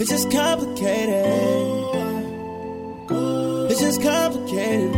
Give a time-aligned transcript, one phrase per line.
[0.00, 1.24] It's just complicated.
[3.68, 4.94] It's just complicated.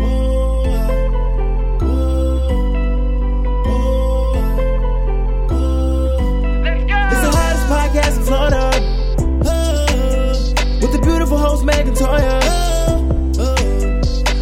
[7.08, 8.70] It's the hottest podcast in Florida.
[10.82, 12.40] With the beautiful host Megan Toya.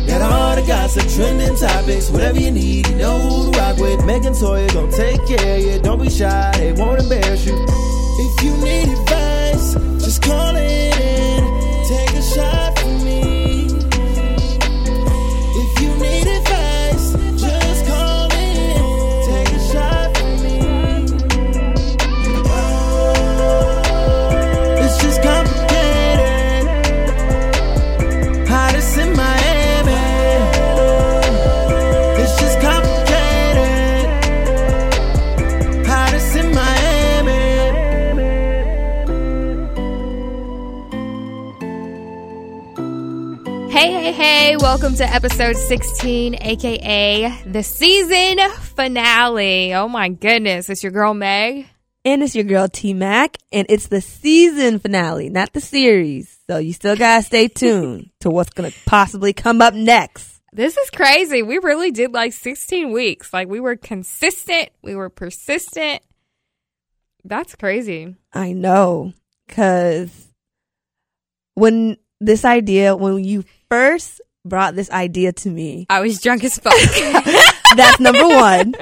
[0.09, 4.04] Got all the gossip, trending topics, whatever you need, you know who to rock with.
[4.04, 5.79] Megan Toya gon' take care of you.
[5.80, 7.54] Don't be shy, they won't embarrass you.
[7.54, 9.27] If you need advice,
[10.28, 11.17] just call
[44.19, 49.72] Hey, welcome to episode 16, aka the season finale.
[49.75, 51.69] Oh my goodness, it's your girl Meg.
[52.05, 56.36] And it's your girl T Mac, and it's the season finale, not the series.
[56.50, 60.41] So you still gotta stay tuned to what's gonna possibly come up next.
[60.53, 61.44] This is crazy.
[61.44, 63.32] We really did like 16 weeks.
[63.32, 66.03] Like we were consistent, we were persistent.
[67.22, 68.16] That's crazy.
[68.32, 69.12] I know,
[69.47, 70.10] cause
[71.55, 76.58] when this idea, when you first brought this idea to me, I was drunk as
[76.58, 76.75] fuck.
[77.77, 78.75] that's number one.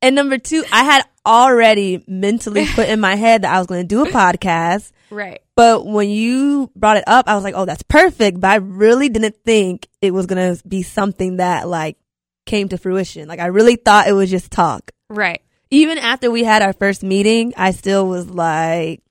[0.00, 3.84] And number two, I had already mentally put in my head that I was gonna
[3.84, 4.90] do a podcast.
[5.10, 5.40] right.
[5.54, 8.40] But when you brought it up, I was like, oh, that's perfect.
[8.40, 11.98] But I really didn't think it was going to be something that like
[12.46, 13.28] came to fruition.
[13.28, 14.90] Like I really thought it was just talk.
[15.10, 15.42] Right.
[15.70, 19.02] Even after we had our first meeting, I still was like,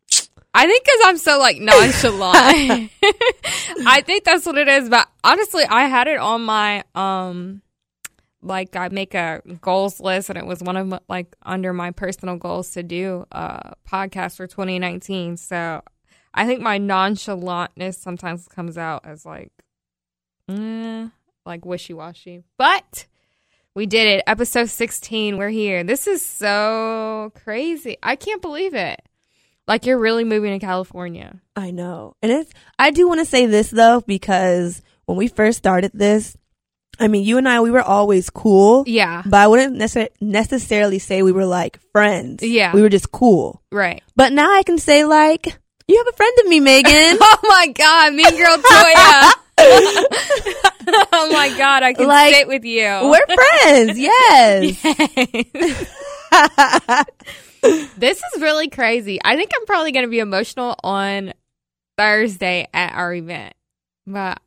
[0.53, 2.91] I think because I'm so like nonchalant.
[3.87, 4.89] I think that's what it is.
[4.89, 7.61] But honestly, I had it on my um,
[8.41, 11.91] like I make a goals list, and it was one of my, like under my
[11.91, 15.37] personal goals to do a podcast for 2019.
[15.37, 15.81] So
[16.33, 19.51] I think my nonchalantness sometimes comes out as like,
[20.49, 21.07] eh,
[21.45, 22.43] like wishy washy.
[22.57, 23.05] But
[23.73, 24.23] we did it.
[24.27, 25.37] Episode 16.
[25.37, 25.83] We're here.
[25.83, 27.97] This is so crazy.
[28.03, 29.01] I can't believe it.
[29.71, 31.39] Like you're really moving to California.
[31.55, 32.17] I know.
[32.21, 36.35] And it's, I do want to say this though, because when we first started this,
[36.99, 38.83] I mean, you and I, we were always cool.
[38.85, 39.23] Yeah.
[39.25, 42.43] But I wouldn't necess- necessarily say we were like friends.
[42.43, 42.73] Yeah.
[42.75, 43.61] We were just cool.
[43.71, 44.03] Right.
[44.13, 45.45] But now I can say like,
[45.87, 46.91] you have a friend of me, Megan.
[47.21, 49.31] Oh my god, mean girl Toya.
[51.13, 52.83] oh my god, I can Like, sit with you.
[52.83, 53.25] We're
[53.61, 53.97] friends.
[53.97, 55.87] Yes.
[57.61, 59.19] This is really crazy.
[59.23, 61.33] I think I'm probably going to be emotional on
[61.97, 63.53] Thursday at our event.
[64.07, 64.39] But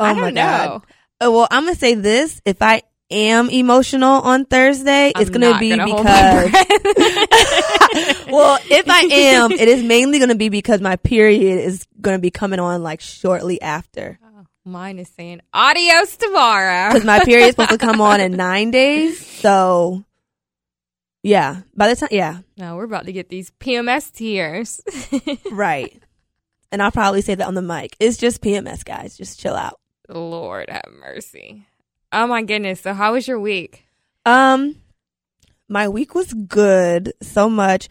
[0.00, 0.42] Oh I my don't know.
[0.42, 0.82] God.
[1.20, 5.58] Oh, well, I'm gonna say this: if I am emotional on Thursday, it's I'm gonna
[5.60, 6.50] be gonna because.
[8.26, 12.32] well, if I am, it is mainly gonna be because my period is gonna be
[12.32, 14.18] coming on like shortly after.
[14.24, 16.88] Oh, mine is saying adios tomorrow.
[16.88, 19.24] Because my period is supposed to come on in nine days.
[19.24, 20.02] So,
[21.22, 21.62] yeah.
[21.76, 24.80] By the time, yeah, No, we're about to get these PMS tears.
[25.52, 26.00] right.
[26.70, 27.96] And I'll probably say that on the mic.
[28.00, 29.16] It's just PMS, guys.
[29.16, 29.78] Just chill out.
[30.08, 31.66] Lord have mercy.
[32.12, 32.80] Oh my goodness.
[32.80, 33.84] So how was your week?
[34.26, 34.76] Um,
[35.68, 37.12] my week was good.
[37.22, 37.88] So much.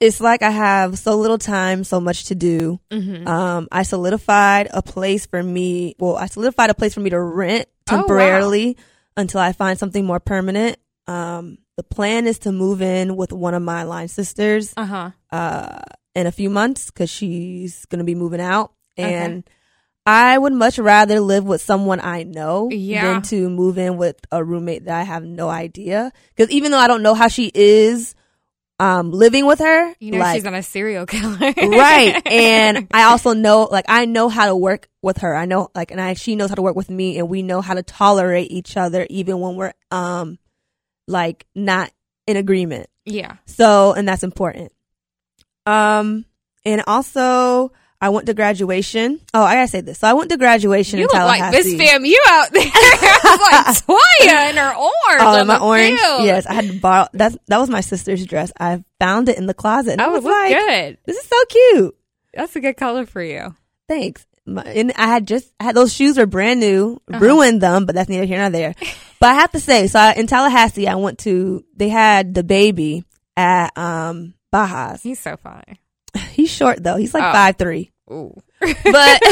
[0.00, 2.80] It's like I have so little time, so much to do.
[2.90, 3.28] Mm-hmm.
[3.28, 5.94] Um, I solidified a place for me.
[5.98, 8.02] Well, I solidified a place for me to rent Oh, wow.
[8.02, 8.76] temporarily
[9.16, 10.78] until I find something more permanent.
[11.10, 15.10] Um, the plan is to move in with one of my line sisters Uh-huh.
[15.32, 15.80] uh,
[16.14, 18.72] in a few months because she's going to be moving out.
[18.98, 19.12] Okay.
[19.14, 19.48] And
[20.06, 23.02] I would much rather live with someone I know Yeah.
[23.14, 26.12] than to move in with a roommate that I have no idea.
[26.34, 28.14] Because even though I don't know how she is
[28.78, 31.36] um, living with her, You know like, she's not a serial killer.
[31.62, 32.16] right.
[32.26, 35.34] And I also know, like, I know how to work with her.
[35.36, 37.60] I know, like, and I, she knows how to work with me and we know
[37.60, 40.38] how to tolerate each other even when we're, um,
[41.10, 41.90] like, not
[42.26, 42.88] in agreement.
[43.04, 43.36] yeah.
[43.46, 44.72] So, and that's important.
[45.66, 46.24] Um,
[46.64, 49.20] and also I went to graduation.
[49.34, 49.98] Oh, I gotta say this.
[49.98, 51.52] So I went to graduation You in look like.
[51.52, 52.04] Miss Fam.
[52.04, 52.62] You out there.
[52.72, 55.20] I was like Toya in her orange.
[55.20, 55.98] Oh, my orange.
[56.00, 56.24] field.
[56.24, 57.06] Yes, I had to borrow.
[57.12, 58.52] That's that was my sister's dress.
[58.58, 59.92] I found it in the closet.
[59.92, 60.98] And I Oh, was like, good.
[61.04, 61.96] "This is so cute."
[62.34, 63.54] That's a good color for you.
[63.88, 64.24] Thanks.
[64.46, 67.18] My, and I had just I had those shoes were brand new, Uh-huh.
[67.20, 68.74] ruined them, but that's neither here nor there.
[69.20, 73.04] but I have to say, so I, in Tallahassee, I went to they had DaBaby
[73.36, 75.02] at um Baja's.
[75.02, 75.78] He's so fine.
[76.32, 76.96] He's short though.
[76.96, 77.32] He's like Oh.
[77.32, 77.90] five three.
[78.10, 78.34] Ooh.
[78.60, 79.22] But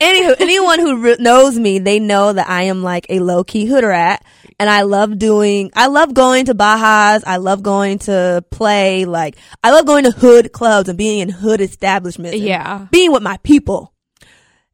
[0.00, 3.66] anywho, anyone who re- knows me, they know that I am like a low key
[3.66, 4.24] hood rat,
[4.58, 5.70] and I love doing.
[5.74, 7.22] I love going to Bajas.
[7.26, 9.04] I love going to play.
[9.04, 12.34] Like I love going to hood clubs and being in hood establishments.
[12.36, 12.86] and Yeah.
[12.90, 13.92] being with my people.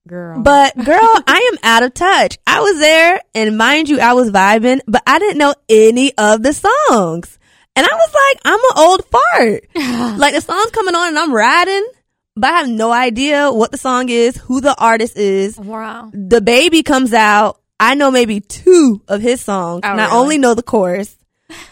[0.08, 0.40] Girl.
[0.42, 2.38] But girl, I am out of touch.
[2.46, 6.42] I was there, and mind you, I was vibing, but I didn't know any of
[6.42, 7.38] the songs.
[7.76, 9.64] And I was like, I'm an old fart.
[10.18, 11.86] like the song's coming on, and I'm riding,
[12.34, 15.56] but I have no idea what the song is, who the artist is.
[15.58, 16.10] wow.
[16.12, 17.59] DaBaby comes out.
[17.80, 21.16] I know maybe two of his songs, Oh, and I only know the chorus.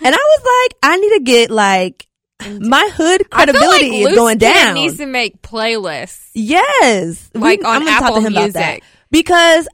[0.05, 2.09] And I was like, I need to get like
[2.61, 4.75] my hood credibility like is going down.
[4.75, 6.31] needs to make playlists.
[6.35, 7.31] Yes.
[7.33, 8.67] Like on I'm gonna talk Apple to him about that.
[8.71, 8.85] Music.
[9.13, 9.69] Because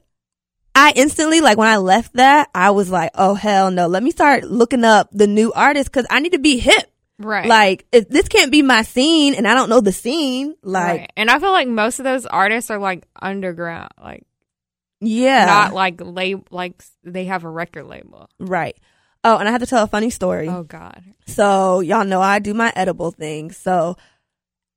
[0.75, 3.87] I instantly, like when I left that, I was like, oh hell no.
[3.87, 6.91] Let me start looking up the new artists because I need to be hip.
[7.17, 7.47] Right.
[7.47, 11.11] Like, if this can't be my scene and I don't know the scene, like, right.
[11.15, 14.23] And I feel like most of those artists are like underground, like
[15.01, 15.45] yeah.
[15.45, 18.29] not like lab- like they have a record label.
[18.39, 18.75] right.
[19.23, 20.47] Oh, and I have to tell a funny story.
[20.47, 21.01] Oh God.
[21.25, 23.51] So y'all know I do my edible thing.
[23.51, 23.97] So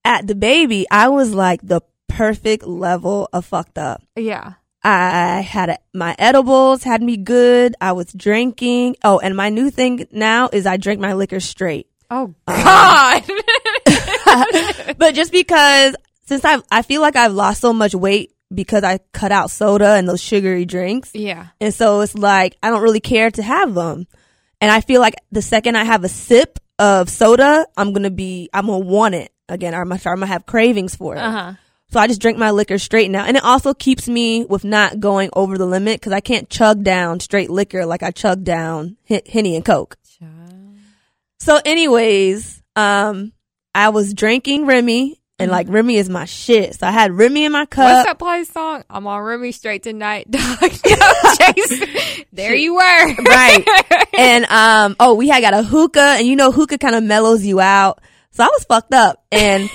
[0.05, 4.03] at DaBaby, I was like the perfect level of fucked up.
[4.17, 4.55] Yeah.
[4.83, 7.75] I had a, my edibles had me good.
[7.79, 8.97] I was drinking.
[9.05, 11.89] Oh, and my new thing now is I drink my liquor straight.
[12.11, 13.21] Oh Uh-huh.
[13.87, 14.95] God.
[14.99, 15.95] but just because
[16.27, 19.95] since I I feel like I've lost so much weight because I cut out soda
[19.95, 21.11] and those sugary drinks.
[21.15, 21.49] yeah.
[21.61, 24.07] And so it's like I don't really care to have them.
[24.61, 28.49] And I feel like the second I have a sip of soda, I'm gonna be
[28.53, 29.75] I'm gonna want it again.
[29.75, 31.21] Or I'm gonna, I'm gonna have cravings for it.
[31.21, 31.53] Uh huh.
[31.91, 33.25] So I just drink my liquor straight now.
[33.25, 36.85] And it also keeps me with not going over the limit because I can't chug
[36.85, 39.97] down straight liquor like I chug down H- Henny and Coke.
[41.41, 43.33] So anyways, um,
[43.75, 46.75] I was drinking Remy and like Remy is my shit.
[46.75, 47.85] So I had Remy in my cup.
[47.85, 48.85] What's that play song?
[48.91, 50.59] I'm on Remy straight tonight, dog.
[50.61, 51.85] Chase.
[52.31, 52.81] There you were.
[52.81, 53.65] Right.
[54.19, 57.45] and um, oh, we had got a hookah and you know, hookah kind of mellows
[57.45, 58.01] you out.
[58.31, 59.69] So I was fucked up and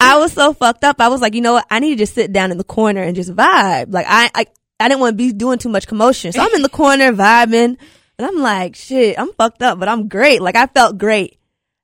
[0.00, 1.00] I was so fucked up.
[1.00, 1.66] I was like, you know what?
[1.70, 3.92] I need to just sit down in the corner and just vibe.
[3.92, 4.46] Like I, I,
[4.80, 6.32] I didn't want to be doing too much commotion.
[6.32, 7.76] So I'm in the corner vibing
[8.18, 10.42] and I'm like, shit, I'm fucked up, but I'm great.
[10.42, 11.38] Like I felt great.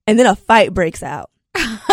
[0.08, 1.30] And then a fight breaks out.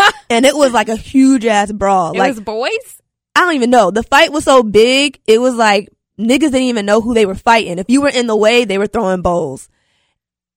[0.30, 2.14] and it was like a huge ass brawl.
[2.14, 3.02] It like was boys.
[3.36, 3.92] I don't even know.
[3.92, 5.90] The fight was so big, it was like
[6.20, 7.80] niggas didn't even know who they were fighting.
[7.80, 9.70] If you were in the way, they were throwing bowls.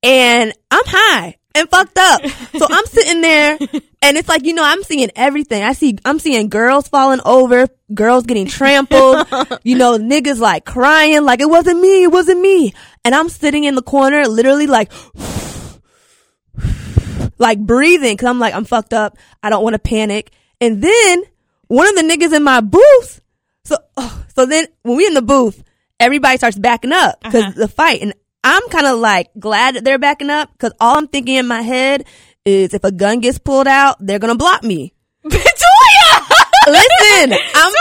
[0.02, 2.26] And I'm high and fucked up.
[2.26, 3.58] So I'm sitting there
[4.02, 5.62] and it's like, you know, I'm seeing everything.
[5.62, 9.26] I see, I'm seeing girls falling over, girls getting trampled,
[9.62, 12.72] you know, niggas like crying, like it wasn't me, it wasn't me.
[13.04, 14.90] And I'm sitting in the corner, literally like,
[17.40, 19.16] like breathing because I'm like, I'm fucked up.
[19.42, 20.30] I don't want to panic.
[20.60, 21.22] And then
[21.66, 23.20] one of the niggas in my booth,
[23.64, 25.64] so, oh, so then when we in the booth,
[25.98, 27.52] everybody starts backing up because uh-huh.
[27.56, 28.02] the fight.
[28.02, 28.14] And
[28.44, 31.62] I'm kind of like glad that they're backing up because all I'm thinking in my
[31.62, 32.04] head
[32.44, 34.92] is if a gun gets pulled out, they're going to block me.
[36.66, 37.72] Listen, I'm,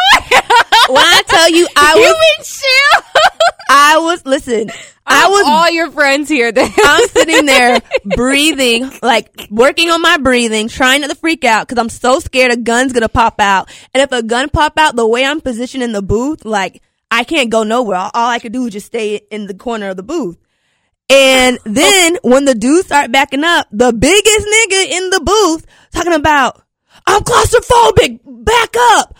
[0.90, 3.24] when I tell you I You was, been chill.
[3.70, 4.70] I was, listen,
[5.06, 6.52] I was all your friends here.
[6.52, 6.72] Then.
[6.84, 7.82] I'm sitting there
[8.16, 12.52] breathing, like working on my breathing, trying not to freak out because I'm so scared
[12.52, 13.70] a gun's gonna pop out.
[13.94, 16.82] And if a gun pop out, the way I'm positioned in the booth, like
[17.12, 17.98] I can't go nowhere.
[17.98, 20.38] All, all I could do is just stay in the corner of the booth.
[21.10, 26.14] And then when the dudes start backing up, the biggest nigga in the booth talking
[26.14, 26.62] about,
[27.10, 29.16] I'm claustrophobic, back up.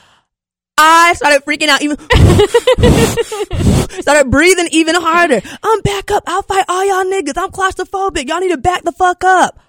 [0.78, 1.98] I started freaking out even
[4.02, 5.42] started breathing even harder.
[5.62, 6.24] I'm back up.
[6.28, 7.34] I'll fight all y'all niggas.
[7.36, 8.30] I'm claustrophobic.
[8.30, 9.60] Y'all need to back the fuck up.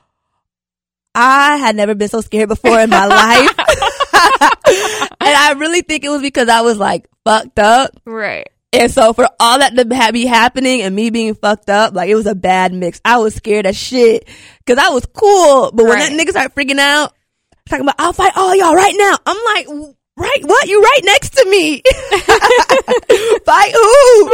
[1.14, 3.58] I had never been so scared before in my life.
[5.20, 7.90] and I really think it was because I was like fucked up.
[8.04, 8.46] right.
[8.72, 12.14] And so for all that to be happening and me being fucked up, like it
[12.14, 13.00] was a bad mix.
[13.04, 14.28] I was scared as shit
[14.64, 15.72] because I was cool.
[15.72, 16.08] But when Right.
[16.08, 17.12] that nigga started freaking out,
[17.70, 19.16] talking about, I'll fight all y'all right now.
[19.24, 20.68] I'm like, right, what?
[20.68, 21.80] You right next to me.
[23.44, 24.30] fight who?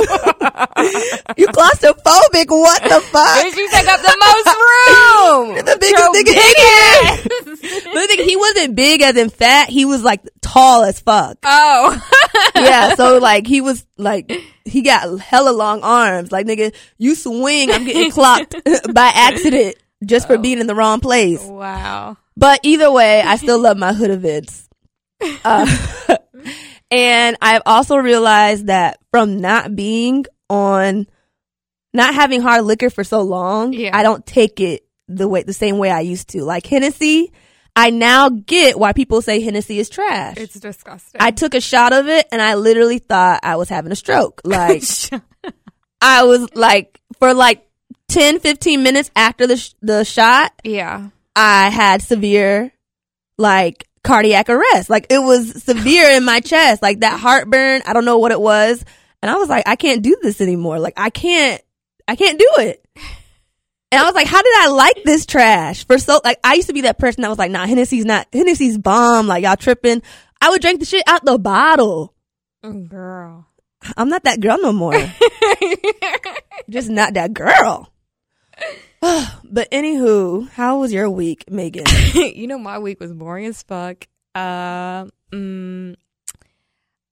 [1.37, 2.49] you claustrophobic.
[2.49, 3.45] What the fuck?
[3.45, 5.55] Bitch, you take up the most room.
[5.65, 7.93] the biggest nigga in here.
[7.93, 9.69] But the thing, he wasn't big as in fat.
[9.69, 11.39] He was like tall as fuck.
[11.45, 12.03] Oh.
[12.55, 14.33] yeah, so like he was like
[14.65, 16.33] he got hella long arms.
[16.33, 18.55] Like nigga, you swing, I'm getting clocked
[18.93, 21.43] by accident just for being in the wrong place.
[21.45, 22.17] wow.
[22.37, 24.69] But either way, I still love my hood events.
[25.45, 25.67] Uh,
[26.91, 31.07] and I've also realized that from not being on,
[31.95, 33.97] not having hard liquor for so long, Yeah.
[33.97, 36.43] I don't take it the way the same way I used to.
[36.45, 37.33] Like Hennessy,
[37.75, 40.37] I now get why people say Hennessy is trash.
[40.37, 41.21] It's disgusting.
[41.21, 44.41] I took a shot of it and I literally thought I was having a stroke.
[44.45, 44.83] Like
[46.03, 47.67] I was like for like
[48.09, 51.09] 10 15 minutes after the sh- the shot, yeah.
[51.37, 52.73] I had severe
[53.39, 54.89] like cardiac arrest.
[54.89, 57.83] Like it was severe in my chest, like that heartburn.
[57.87, 58.85] I don't know what it was.
[59.23, 60.79] And I was like, I can't do this anymore.
[60.79, 61.61] Like I can't,
[62.09, 62.83] I can't do it.
[63.93, 66.69] And I was like, how did I like this trash for so, like I used
[66.69, 69.27] to be that person that was like, nah, Hennessy's not, Hennessy's bomb.
[69.27, 70.03] Like y'all tripping.
[70.41, 72.15] I would drink the shit out the bottle.
[72.65, 73.47] Mm, Girl.
[73.97, 74.93] I'm not that girl no more.
[76.71, 77.93] Just not that girl.
[79.45, 81.85] but anywho, how was your week, Megan?
[82.15, 84.07] you know, my week was boring as fuck.
[84.35, 85.95] Uh, mm,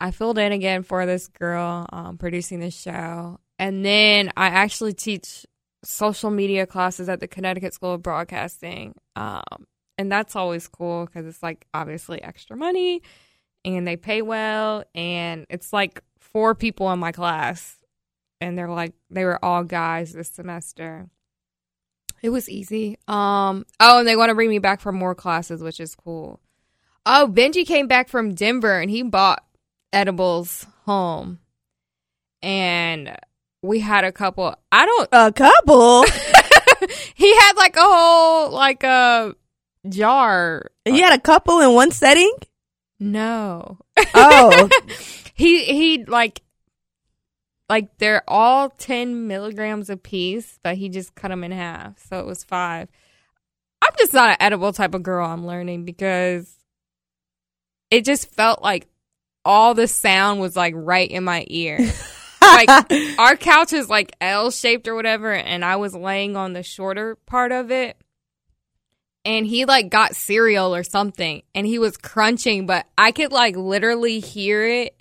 [0.00, 3.38] I filled in again for this girl um, producing the show.
[3.58, 5.46] And then I actually teach
[5.84, 8.94] social media classes at the Connecticut School of Broadcasting.
[9.14, 13.02] Um, and that's always cool because it's like obviously extra money
[13.64, 14.84] and they pay well.
[14.94, 17.78] And it's like four people in my class.
[18.40, 21.08] And they're like, they were all guys this semester.
[22.24, 22.96] It was easy.
[23.06, 23.66] Um.
[23.78, 26.40] Oh, and they want to bring me back for more classes, which is cool.
[27.04, 29.44] Oh, Benji came back from Denver and he bought
[29.92, 31.40] edibles home,
[32.40, 33.14] and
[33.60, 34.56] we had a couple.
[34.72, 35.08] I don't.
[35.12, 36.04] A couple.
[37.14, 39.34] he had like a whole like a
[39.90, 40.70] jar.
[40.86, 42.32] you had a couple in one setting?
[42.98, 43.76] No.
[44.14, 44.70] Oh,
[45.34, 46.40] he he like
[47.68, 52.18] like they're all 10 milligrams a piece but he just cut them in half so
[52.20, 52.88] it was five.
[53.82, 56.54] I'm just not an edible type of girl i'm learning because
[57.90, 58.88] it just felt like
[59.44, 61.78] all the sound was like right in my ear.
[62.40, 62.68] Like
[63.18, 67.16] our couch is like l shaped or whatever and i was laying on the shorter
[67.26, 67.96] part of it
[69.24, 73.56] and he like got cereal or something and he was crunching but i could like
[73.56, 74.94] literally hear it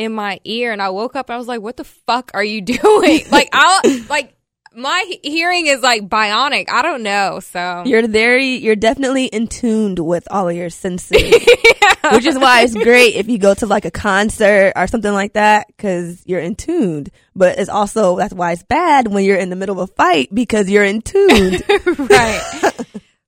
[0.00, 2.42] in my ear and I woke up and I was like, what the fuck are
[2.42, 3.20] you doing?
[3.30, 4.34] like I like
[4.74, 6.70] my hearing is like bionic.
[6.70, 7.40] I don't know.
[7.40, 11.20] So you're very, you're definitely in tuned with all of your senses,
[12.12, 15.34] which is why it's great if you go to like a concert or something like
[15.34, 17.10] that because you're in tuned.
[17.36, 20.32] But it's also that's why it's bad when you're in the middle of a fight
[20.32, 21.62] because you're in tuned.
[21.98, 22.72] right.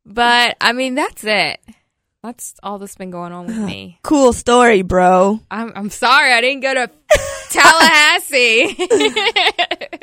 [0.07, 1.61] but I mean that's it.
[2.23, 3.99] That's all that's been going on with me.
[4.02, 5.41] cool story, bro.
[5.50, 6.91] I'm I'm sorry I didn't go to
[7.50, 8.76] Tallahassee.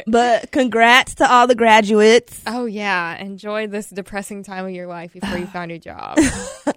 [0.07, 2.41] But congrats to all the graduates.
[2.47, 6.17] oh yeah, enjoy this depressing time of your life before you find a job.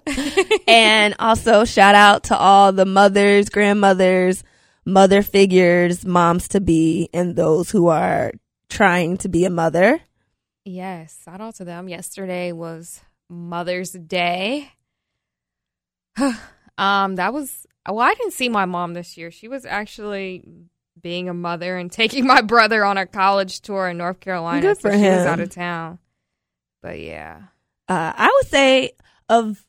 [0.68, 4.44] and also shout out to all the mothers, grandmothers,
[4.84, 8.32] mother figures, moms to be, and those who are
[8.68, 10.00] trying to be a mother.
[10.66, 11.88] Yes, shout out to them.
[11.88, 14.72] Yesterday was Mother's Day.
[16.78, 19.30] um, that was well, I didn't see my mom this year.
[19.30, 20.44] She was actually
[21.00, 24.60] being a mother and taking my brother on a college tour in North Carolina.
[24.62, 25.26] Good so for she was him.
[25.26, 25.98] out of town.
[26.82, 27.42] But yeah.
[27.88, 28.92] Uh, I would say
[29.28, 29.64] of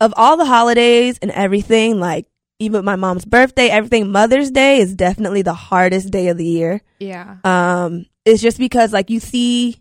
[0.00, 2.26] of all the holidays and everything, like
[2.58, 6.80] even my mom's birthday, everything, Mother's Day is definitely the hardest day of the year.
[6.98, 7.36] Yeah.
[7.44, 9.80] Um, it's just because like you see,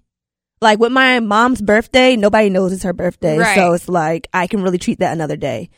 [0.62, 3.56] like with my mom's birthday, nobody knows it's her birthday, Right.
[3.56, 5.70] so it's like I can really treat that another day.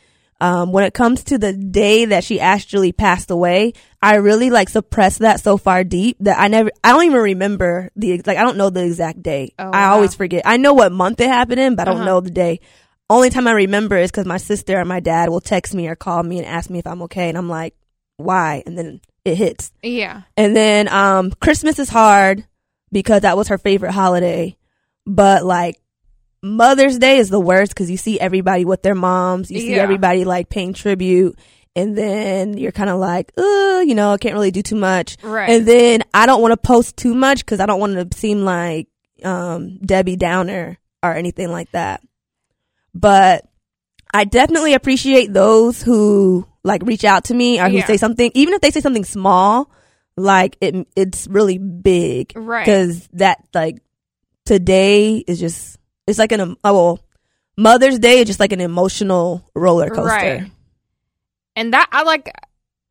[0.42, 4.70] Um, when it comes to the day that she actually passed away, I really like
[4.70, 8.42] suppressed that so far deep that I never, I don't even remember the like I
[8.42, 9.52] don't know the exact day.
[9.58, 9.92] Oh, I wow.
[9.96, 10.42] always forget.
[10.46, 12.06] I know what month it happened in, but I don't Uh-huh.
[12.06, 12.60] know the day.
[13.10, 15.94] Only time I remember is because my sister and my dad will text me or
[15.96, 17.74] call me and ask me if I'm okay, and I'm like,
[18.16, 18.62] why?
[18.64, 19.72] And then it hits.
[19.82, 20.22] Yeah.
[20.38, 22.46] And then um Christmas is hard
[22.92, 24.56] because that was her favorite holiday.
[25.12, 25.76] But like
[26.42, 29.50] Mother's Day is the worst because you see everybody with their moms.
[29.50, 29.82] You see Yeah.
[29.82, 31.36] everybody like paying tribute.
[31.76, 35.16] And then you're kind of like, uh, you know, I can't really do too much.
[35.22, 35.50] Right.
[35.50, 38.44] And then I don't want to post too much because I don't want to seem
[38.44, 38.88] like
[39.24, 42.02] um, Debbie Downer or anything like that.
[42.94, 43.46] But
[44.12, 47.86] I definitely appreciate those who like reach out to me or who Yeah.
[47.86, 49.70] say something, even if they say something small,
[50.16, 52.32] like it, it's really big.
[52.34, 52.64] Right.
[52.64, 53.78] Because that like
[54.50, 55.78] today is just
[56.08, 57.00] it's like an oh well,
[57.56, 60.08] Mother's Day is just like an emotional roller coaster.
[60.08, 60.50] Right.
[61.54, 62.32] And that I like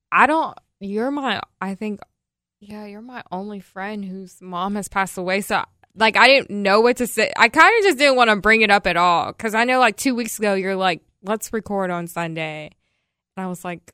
[0.10, 2.00] I don't you're my I think
[2.62, 5.42] yeah, you're my only friend whose mom has passed away.
[5.42, 5.62] So
[5.96, 7.34] like I didn't know what to say.
[7.36, 9.80] I kind of just didn't want to bring it up at all cuz I know
[9.80, 12.70] like 2 weeks ago you're like let's record on Sunday.
[13.36, 13.94] And I was like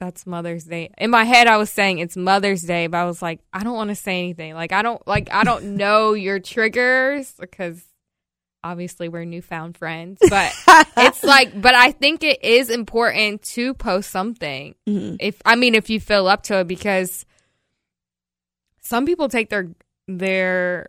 [0.00, 0.90] that's Mother's Day.
[0.98, 3.74] In my head I was saying it's Mother's Day, but I was like I don't
[3.76, 4.54] want to say anything.
[4.54, 7.82] Like I don't like I don't know your triggers because
[8.62, 10.52] obviously we're newfound friends, but
[10.96, 14.74] it's like, but I think it is important to post something.
[14.88, 15.18] Mhm.
[15.20, 17.24] If I mean, if you feel up to it, because
[18.80, 19.68] some people take their
[20.08, 20.88] their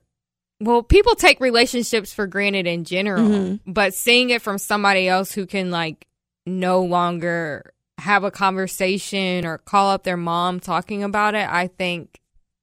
[0.61, 3.59] well, people take relationships for granted in general, Mhm.
[3.67, 6.07] but seeing it from somebody else who can like
[6.45, 12.19] no longer have a conversation or call up their mom talking about it, I think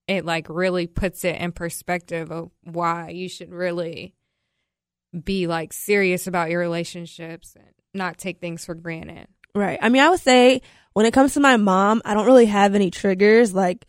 [0.06, 4.14] it like really puts it in perspective of why you should really
[5.24, 9.26] be like serious about your relationships and not take things for granted.
[9.54, 9.78] Right.
[9.80, 10.62] I mean, I would say
[10.92, 13.54] when it comes to my mom, I don't really have any triggers.
[13.54, 13.86] Like,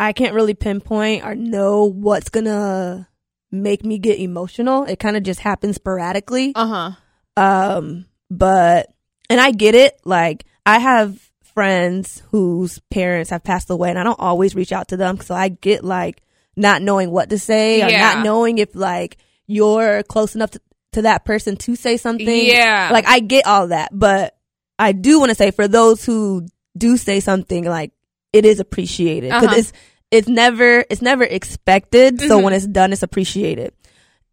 [0.00, 3.08] I can't really pinpoint or know what's gonna
[3.50, 4.84] make me get emotional.
[4.84, 6.52] It kind of just happens sporadically.
[6.54, 6.90] Uh huh.
[7.36, 8.92] Um, but,
[9.28, 10.00] and I get it.
[10.04, 11.18] Like, I have
[11.54, 15.18] friends whose parents have passed away and I don't always reach out to them.
[15.20, 16.22] So I get like
[16.56, 18.14] not knowing what to say or Yeah.
[18.14, 20.60] not knowing if like you're close enough to,
[20.92, 22.26] to that person to say something.
[22.46, 22.90] Yeah.
[22.92, 24.36] Like, I get all that, but
[24.78, 27.92] I do want to say for those who do say something, like,
[28.32, 29.56] it is appreciated because Uh-huh.
[29.58, 29.72] it's,
[30.10, 32.20] it's never, it's never expected.
[32.20, 32.42] So Mhm.
[32.44, 33.72] when it's done, it's appreciated.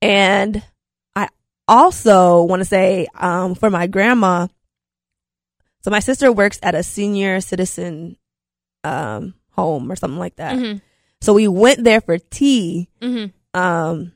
[0.02, 0.62] And
[1.16, 1.28] I
[1.68, 4.48] also want to say, um, for my grandma,
[5.82, 8.18] so my sister works at a senior citizen,
[8.84, 10.58] um, home or something like that.
[10.58, 10.78] hmm
[11.22, 12.90] So we went there for tea.
[13.02, 14.14] hmm Um,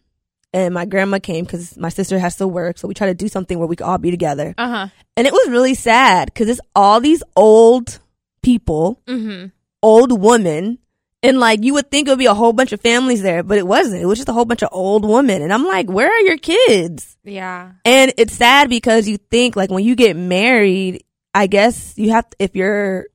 [0.54, 2.78] and my grandma came because my sister has to work.
[2.78, 4.54] So we tried to do something where we could all be together.
[4.58, 4.88] Uh huh.
[5.18, 8.00] And it was really sad because it's all these old
[8.42, 9.46] people, hmm
[9.82, 10.80] old women.
[11.24, 13.58] And like you would think it would be a whole bunch of families there, but
[13.58, 14.02] it wasn't.
[14.02, 15.42] It was just a whole bunch of old women.
[15.42, 17.18] And I'm like, where are your kids?
[17.24, 17.72] Yeah.
[17.86, 22.26] And it's sad because you think like when you get married, I guess you have,
[22.40, 23.08] if your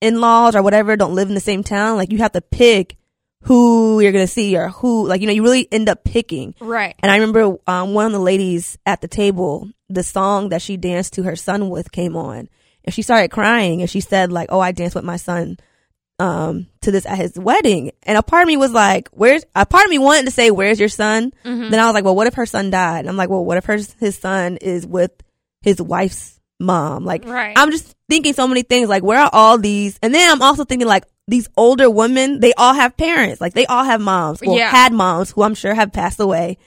[0.00, 2.96] in-laws or whatever don't live in the same town, like you have to pick
[3.44, 6.54] who you're going to see or who, like, you know, you really end up picking.
[6.60, 6.94] Right.
[7.00, 10.76] And I remember um, one of the ladies at the table, the song that she
[10.76, 12.48] danced to her son with came on,
[12.84, 15.58] and she started crying, and she said like, "Oh, I danced with my son
[16.18, 19.66] um, to this at his wedding." And a part of me was like, "Where's?" A
[19.66, 21.70] part of me wanted to say, "Where's your son?" Mhm.
[21.70, 23.58] Then I was like, "Well, what if her son died?" And I'm like, "Well, what
[23.58, 25.12] if her his son is with
[25.60, 27.54] his wife's mom?" Like, Right.
[27.56, 28.88] I'm just thinking so many things.
[28.88, 29.98] Like, where are all these?
[30.02, 33.40] And then I'm also thinking like these older women, they all have parents.
[33.40, 34.68] Like, they all have moms or Yeah.
[34.70, 36.58] had moms who I'm sure have passed away.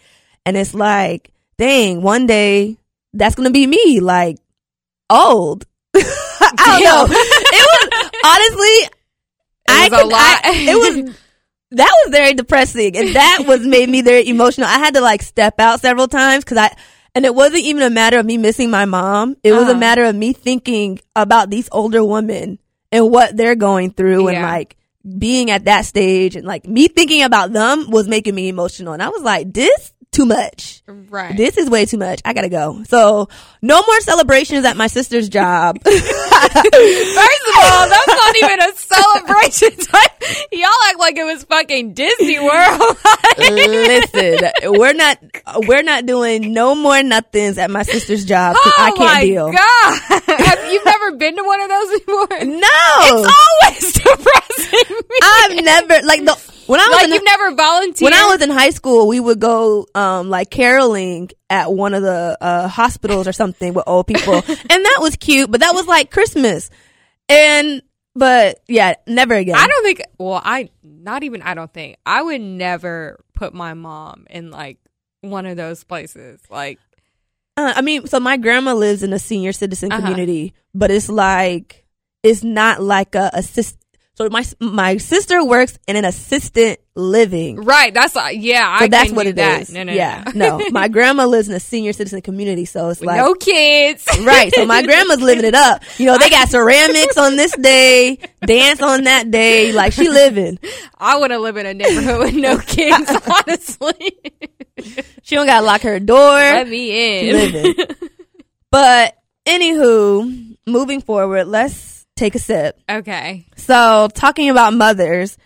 [0.46, 2.78] And it's like, dang, one day
[3.14, 4.00] that's gonna be me.
[4.00, 4.38] Like,
[5.10, 5.66] old.
[5.96, 6.00] I
[6.58, 7.06] don't know.
[7.10, 8.90] It was honestly,
[9.70, 10.42] I was a lot.
[10.44, 11.16] I- it was.
[11.76, 14.68] That was very depressing, and that was made me very emotional.
[14.68, 16.76] I had to like step out several times because I,
[17.16, 19.38] and it wasn't even a matter of me missing my mom.
[19.44, 19.80] It was a Uh-huh.
[19.80, 22.60] matter of me thinking about these older women
[22.92, 24.76] and what they're going through, and like
[25.18, 28.94] being at that stage, and like me thinking about them was making me emotional.
[28.94, 30.82] And I was like, this too much.
[30.88, 31.36] right.
[31.36, 32.22] This is way too much.
[32.24, 32.84] I gotta go.
[32.88, 33.28] So
[33.62, 35.78] no more celebrations at my sister's job.
[35.84, 40.10] First of all, that's not even a celebration time.
[40.52, 42.98] Y'all act like it was fucking Disney World.
[43.38, 45.18] Listen, we're not
[45.68, 49.22] we're not doing no more nothings at my sister's job 'cause I oh can't my
[49.26, 49.52] deal.
[49.52, 50.00] god!
[50.40, 52.28] Have you never been to one of those before?
[52.46, 52.68] No,
[53.02, 54.96] It's always depressing.
[55.10, 55.18] Me.
[55.22, 58.06] I've never like the when I was like in, you've never volunteered.
[58.12, 62.02] when I was in high school, we would go um like caroling at one of
[62.04, 65.52] the uh hospitals or something with old people, and that was cute.
[65.52, 66.70] But that was like Christmas,
[67.30, 67.82] and
[68.16, 69.56] but yeah, never again.
[69.58, 70.02] I don't think.
[70.20, 71.42] Well, I not even.
[71.42, 74.78] I don't think I would never put my mom in like
[75.22, 76.40] one of those places.
[76.50, 76.80] Like,
[77.58, 80.02] Uh, I mean, so my grandma lives in a senior citizen Uh-huh.
[80.02, 81.86] community, but it's like
[82.22, 83.78] it's not like a assist.
[84.16, 87.56] So my my sister works in an assistant living.
[87.56, 87.92] right?
[87.92, 88.78] That's uh, yeah.
[88.78, 89.62] So I that's what it that.
[89.64, 89.72] is.
[89.74, 90.60] No, no, yeah, no.
[90.60, 90.66] no.
[90.72, 94.08] My grandma lives in a senior citizen community, so it's like no kids.
[94.22, 94.54] right.
[94.54, 95.82] So my grandma's living it up.
[95.98, 99.72] You know, they got ceramics on this day, dance on that day.
[99.72, 100.60] Like she living.
[101.00, 103.12] I want to live in a neighborhood with no kids.
[103.48, 104.12] honestly,
[105.24, 106.36] She don't gotta lock her door.
[106.36, 107.36] let me in.
[107.36, 107.76] living.
[108.70, 111.74] But anywho, moving forward, let's
[112.16, 112.80] take a sip.
[112.90, 113.46] Okay.
[113.56, 115.38] So, talking about mothers,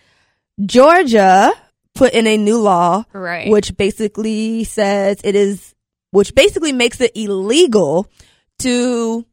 [0.66, 1.52] Georgia
[1.96, 3.50] put in a new law, Right.
[3.50, 5.74] which basically says it is,
[6.12, 8.08] which basically makes it illegal
[8.60, 9.26] to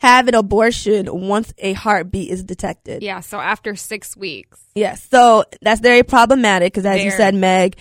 [0.00, 3.02] have an abortion once a heartbeat is detected.
[3.02, 3.20] Yeah.
[3.20, 4.60] So after six weeks.
[4.76, 5.04] Yes.
[5.10, 7.76] So that's very problematic because, as you said, Meg,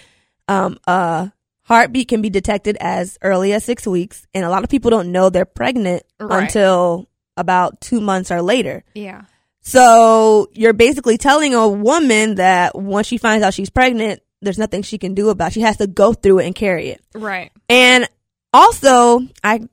[0.47, 1.27] um, uh,
[1.63, 5.11] heartbeat can be detected as early as six weeks, and a lot of people don't
[5.11, 6.43] know they're pregnant Right.
[6.43, 8.83] until about two months or later.
[8.93, 9.23] Yeah.
[9.61, 14.81] So you're basically telling a woman that once she finds out she's pregnant, there's nothing
[14.81, 15.47] she can do about.
[15.49, 15.53] It.
[15.55, 17.01] She has to go through it and carry it.
[17.13, 17.51] Right.
[17.69, 18.07] And
[18.53, 19.69] also, I'm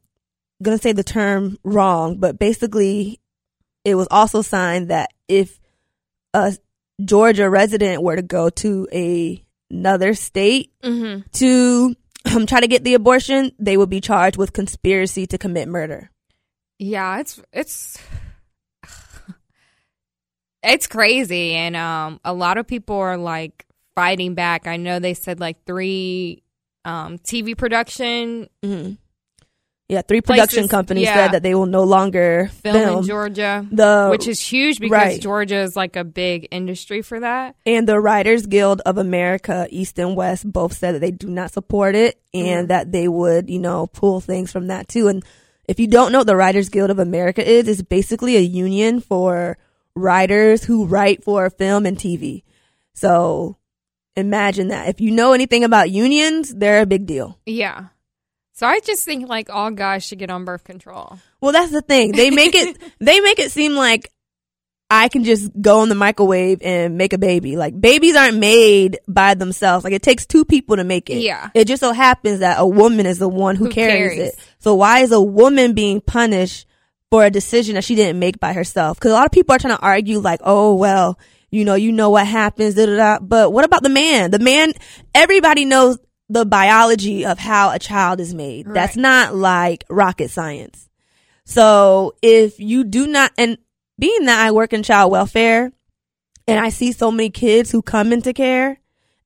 [0.63, 3.21] gonna say the term wrong, but basically,
[3.85, 5.61] it was also signed that if
[6.33, 6.57] a
[7.05, 11.21] Georgia resident were to go to a, another state Mm-hmm.
[11.33, 11.95] to
[12.35, 16.11] um, try to get the abortion, they would be charged with conspiracy to commit murder.
[16.79, 17.99] Yeah, it's it's
[20.63, 24.67] it's crazy, and um, a lot of people are like fighting back.
[24.67, 26.43] I know they said like three
[26.87, 28.91] um TV production hmm
[29.89, 31.15] Yeah, three production Places- companies yeah.
[31.15, 34.91] said that they will no longer film, film, in Georgia, the which is huge because
[34.93, 35.21] right.
[35.21, 37.57] Georgia is like a big industry for that.
[37.65, 41.53] and the Writers Guild of America, East and West, both said that they do not
[41.53, 42.69] support it and Mhm.
[42.69, 45.09] that they would, you know, pull things from that too.
[45.09, 45.25] And
[45.67, 49.01] if you don't know what the Writers Guild of America is, it's basically a union
[49.01, 49.59] for
[49.95, 52.43] writers who write for film and TV.
[52.95, 53.57] So
[54.17, 54.89] imagine that.
[54.89, 57.39] If you know anything about unions, they're a big deal.
[57.47, 57.87] Yeah.
[58.53, 61.19] So I just think like all guys should get on birth control.
[61.41, 62.13] Well, that's the thing.
[62.13, 64.11] They make it they make it seem like
[64.91, 67.57] I can just go in the microwave and make a baby.
[67.57, 69.83] Like babies aren't made by themselves.
[69.83, 71.17] Like it takes two people to make it.
[71.23, 71.51] Yeah.
[71.53, 74.33] It just so happens that a woman is the one who, Who carries, carries.
[74.35, 74.39] it.
[74.65, 76.67] So why is a woman being punished
[77.11, 78.99] for a decision that she didn't make by herself?
[78.99, 81.19] Cuz a lot of people are trying to argue like, "Oh, well,
[81.51, 84.31] you know, you know what happens, da da da." But what about the man?
[84.31, 84.73] The man
[85.15, 85.99] everybody knows
[86.31, 88.67] the biology of how a child is made.
[88.67, 90.89] That's not like rocket science.
[91.45, 93.59] So if you do not, and
[93.99, 95.73] being that I work in child welfare
[96.49, 98.81] and I see so many kids who come into care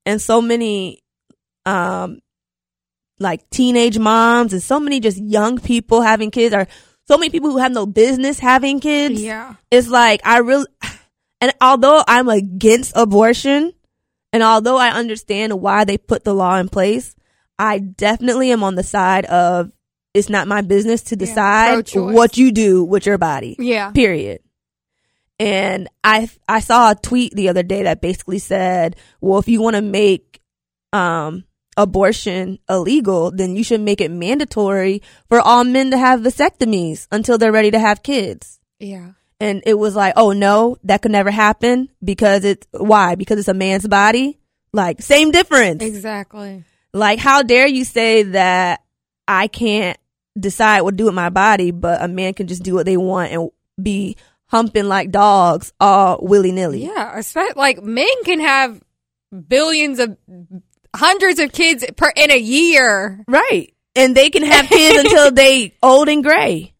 [0.04, 1.04] and so many,
[1.64, 2.18] um,
[3.18, 6.66] like teenage moms and so many just young people having kids or
[7.06, 9.22] so many people who have no business having kids.
[9.22, 9.54] Yeah.
[9.70, 10.66] It's like I really,
[11.40, 13.72] and although I'm against abortion,
[14.32, 17.14] and although I understand why they put the law in place,
[17.58, 19.72] I definitely am on the side of
[20.14, 22.14] it's not my business to decide pro-choice.
[22.14, 23.56] what you do with your body.
[23.58, 23.90] Yeah.
[23.90, 24.40] Period.
[25.38, 29.62] And I I saw a tweet the other day that basically said, well, if you
[29.62, 30.40] want to make
[30.92, 31.44] um
[31.78, 37.38] abortion illegal, then you should make it mandatory for all men to have vasectomies until
[37.38, 39.12] they're ready to have kids Yeah.
[39.40, 43.14] and it was like, oh no, that could never happen because it's why?
[43.14, 44.38] Because it's a man's body.
[44.72, 45.82] Like same difference.
[45.82, 46.64] Exactly.
[46.92, 48.82] Like how dare you say that
[49.26, 49.96] I can't
[50.38, 52.96] decide what to do with my body, but a man can just do what they
[52.96, 53.50] want and
[53.82, 56.84] be humping like dogs all willy nilly.
[56.84, 57.20] Yeah,
[57.56, 58.80] like men can have
[59.48, 60.16] billions of
[60.94, 63.72] hundreds of kids per in a year, Right.
[63.96, 66.72] And they can have kids until they old and gray.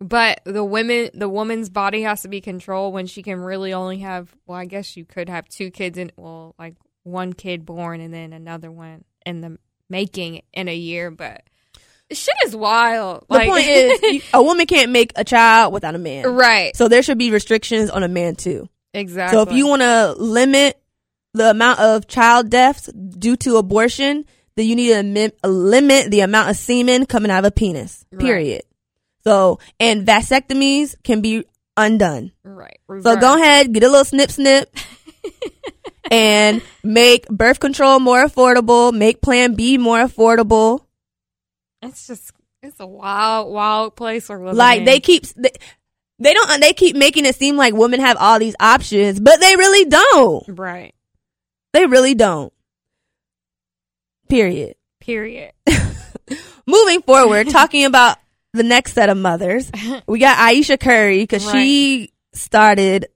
[0.00, 3.98] but the women the woman's body has to be controlled when she can really only
[3.98, 8.00] have well, I guess you could have two kids in well, like one kid born
[8.00, 9.58] and then another one in the
[9.88, 11.42] making in a year, but
[12.12, 13.24] shit is wild.
[13.28, 16.26] The like, point is, you- a woman can't make a child without a man.
[16.26, 16.74] right?
[16.76, 18.68] So there should be restrictions on a man too.
[18.94, 19.36] Exactly.
[19.36, 20.80] So if you want to limit
[21.34, 24.24] the amount of child deaths due to abortion,
[24.56, 28.04] then you need to mi- limit the amount of semen coming out of a penis.
[28.10, 28.20] Right.
[28.20, 28.62] Period.
[29.24, 31.44] So and vasectomies can be
[31.76, 32.32] undone.
[32.44, 34.74] right, So go ahead, get a little snip snip.
[36.10, 40.80] and make birth control more affordable, make plan B more affordable.
[41.82, 44.84] It's just it's a wild, wild place we're living Like in.
[44.86, 45.50] they keep they,
[46.18, 49.54] they don't they keep making it seem like women have all these options, but they
[49.56, 50.44] really don't.
[50.58, 50.94] right.
[51.72, 52.52] They really don't.
[54.28, 54.76] Period.
[55.00, 55.52] Period.
[56.66, 58.18] Moving forward, talking about
[58.52, 59.70] the next set of mothers,
[60.06, 63.06] we got Ayesha Curry because she started.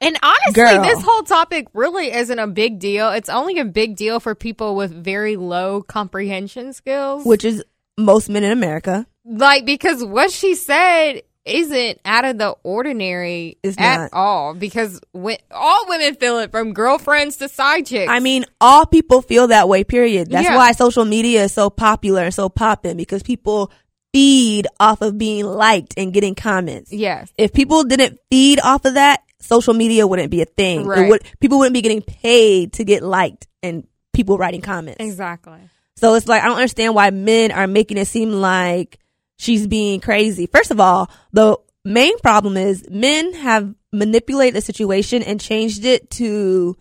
[0.00, 0.82] And honestly, Girl.
[0.82, 3.10] this whole topic really isn't a big deal.
[3.10, 7.24] It's only a big deal for people with very low comprehension skills.
[7.24, 7.64] Which is
[7.96, 9.06] most men in America.
[9.24, 14.10] like because what she said isn't out of the ordinary It's at not.
[14.12, 14.54] all.
[14.54, 18.10] Because when, all women feel it, from girlfriends to side chicks.
[18.10, 20.30] I mean, all people feel that way, period.
[20.30, 20.56] That's Yeah.
[20.56, 23.70] why social media is so popular and so popping because people
[24.12, 26.92] feed off of being liked and getting comments.
[26.92, 30.86] yes, If people didn't feed off of that, social media wouldn't be a thing.
[30.86, 31.08] Right.
[31.08, 34.98] would, people wouldn't be getting paid to get liked and people writing comments.
[35.02, 35.58] exactly.
[35.96, 38.98] So it's like I don't understand why men are making it seem like
[39.42, 40.46] she's being crazy.
[40.46, 46.08] First of all, the main problem is men have manipulated the situation and changed it
[46.12, 46.76] to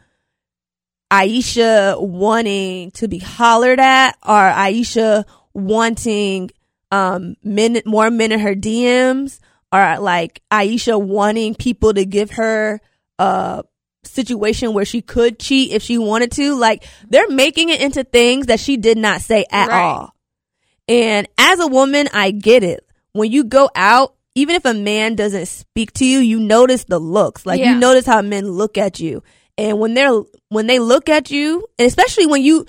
[1.10, 6.52] Ayesha wanting to be hollered at or Ayesha wanting
[6.92, 9.40] um men more men in her DMs
[9.74, 12.80] or like Ayesha wanting people to give her
[13.20, 13.64] a
[14.04, 16.56] situation where she could cheat if she wanted to.
[16.56, 19.82] Like they're making it into things that she did not say at Right.
[19.84, 20.16] all.
[20.88, 22.86] And as a woman, I get it.
[23.14, 27.00] When you go out, even if a man doesn't speak to you, you notice the
[27.00, 27.46] looks.
[27.46, 27.74] Like Yeah.
[27.74, 29.24] you notice how men look at you.
[29.58, 32.66] And when they're when they look at you, and especially when you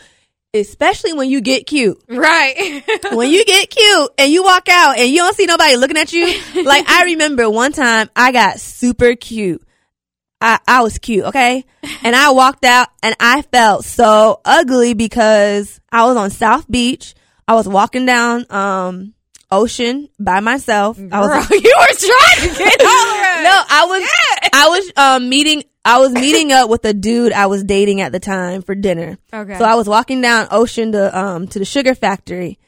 [0.54, 2.02] especially when you get cute.
[2.08, 2.84] Right.
[3.12, 6.12] when you get cute and you walk out and you don't see nobody looking at
[6.12, 6.26] you,
[6.64, 9.62] like I remember one time I got super cute.
[10.40, 11.64] I, I was cute, okay?
[12.02, 17.14] And I walked out and I felt so ugly because I was on South Beach.
[17.48, 19.14] I was walking down um
[19.50, 20.98] ocean by myself.
[20.98, 23.44] I was Girl, you were trying to get all around.
[23.44, 27.46] no, I was I was um meeting I was meeting up with a dude I
[27.46, 29.18] was dating at the time for dinner.
[29.32, 29.58] Okay.
[29.58, 32.58] So I was walking down Ocean to um to the sugar factory.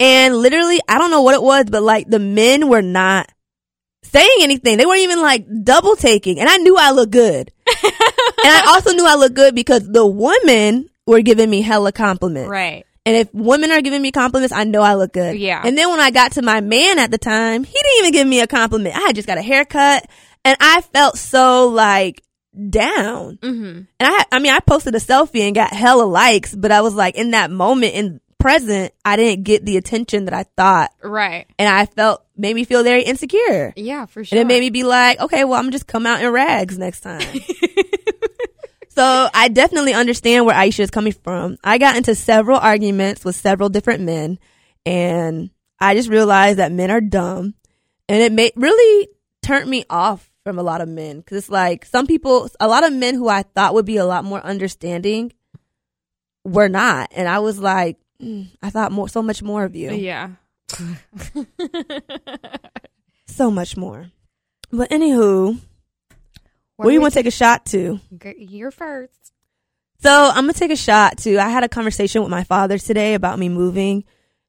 [0.00, 3.30] And literally, I don't know what it was, but like the men were not
[4.02, 4.76] saying anything.
[4.76, 6.40] They weren't even like double taking.
[6.40, 7.52] And I knew I looked good.
[7.66, 7.92] and
[8.44, 12.48] I also knew I looked good because the women were giving me hella compliments.
[12.48, 12.84] Right.
[13.04, 15.36] And if women are giving me compliments, I know I look good.
[15.36, 15.60] Yeah.
[15.64, 18.26] And then when I got to my man at the time, he didn't even give
[18.26, 18.96] me a compliment.
[18.96, 20.06] I had just got a haircut
[20.44, 22.22] and I felt so like
[22.70, 23.38] down.
[23.38, 23.66] Mm-hmm.
[23.78, 26.94] And I I mean, I posted a selfie and got hella likes, but I was
[26.94, 30.90] like in that moment in present, I didn't get the attention that I thought.
[31.02, 31.46] Right.
[31.58, 33.72] And I felt, made me feel very insecure.
[33.76, 34.36] Yeah, for sure.
[34.36, 37.00] And it made me be like, okay, well, I'm just come out in rags next
[37.00, 37.20] time.
[38.94, 41.56] so I definitely understand where Ayesha is coming from.
[41.64, 44.38] I got into several arguments with several different men
[44.84, 45.48] and
[45.80, 47.54] I just realized that men are dumb
[48.06, 49.08] and it made really
[49.42, 51.22] turned me off from a lot of men.
[51.22, 54.04] Cause it's like some people, a lot of men who I thought would be a
[54.04, 55.32] lot more understanding
[56.44, 57.10] were not.
[57.16, 60.32] And I was like, mm, I thought more, so much more of you Yeah.
[63.26, 64.10] so much more.
[64.70, 65.58] But anywho,
[66.82, 68.00] where do you we- want to take a shot to?
[68.36, 69.32] You're first.
[70.00, 71.38] So I'm gonna take a shot to.
[71.38, 74.04] I had a conversation with my father today about me moving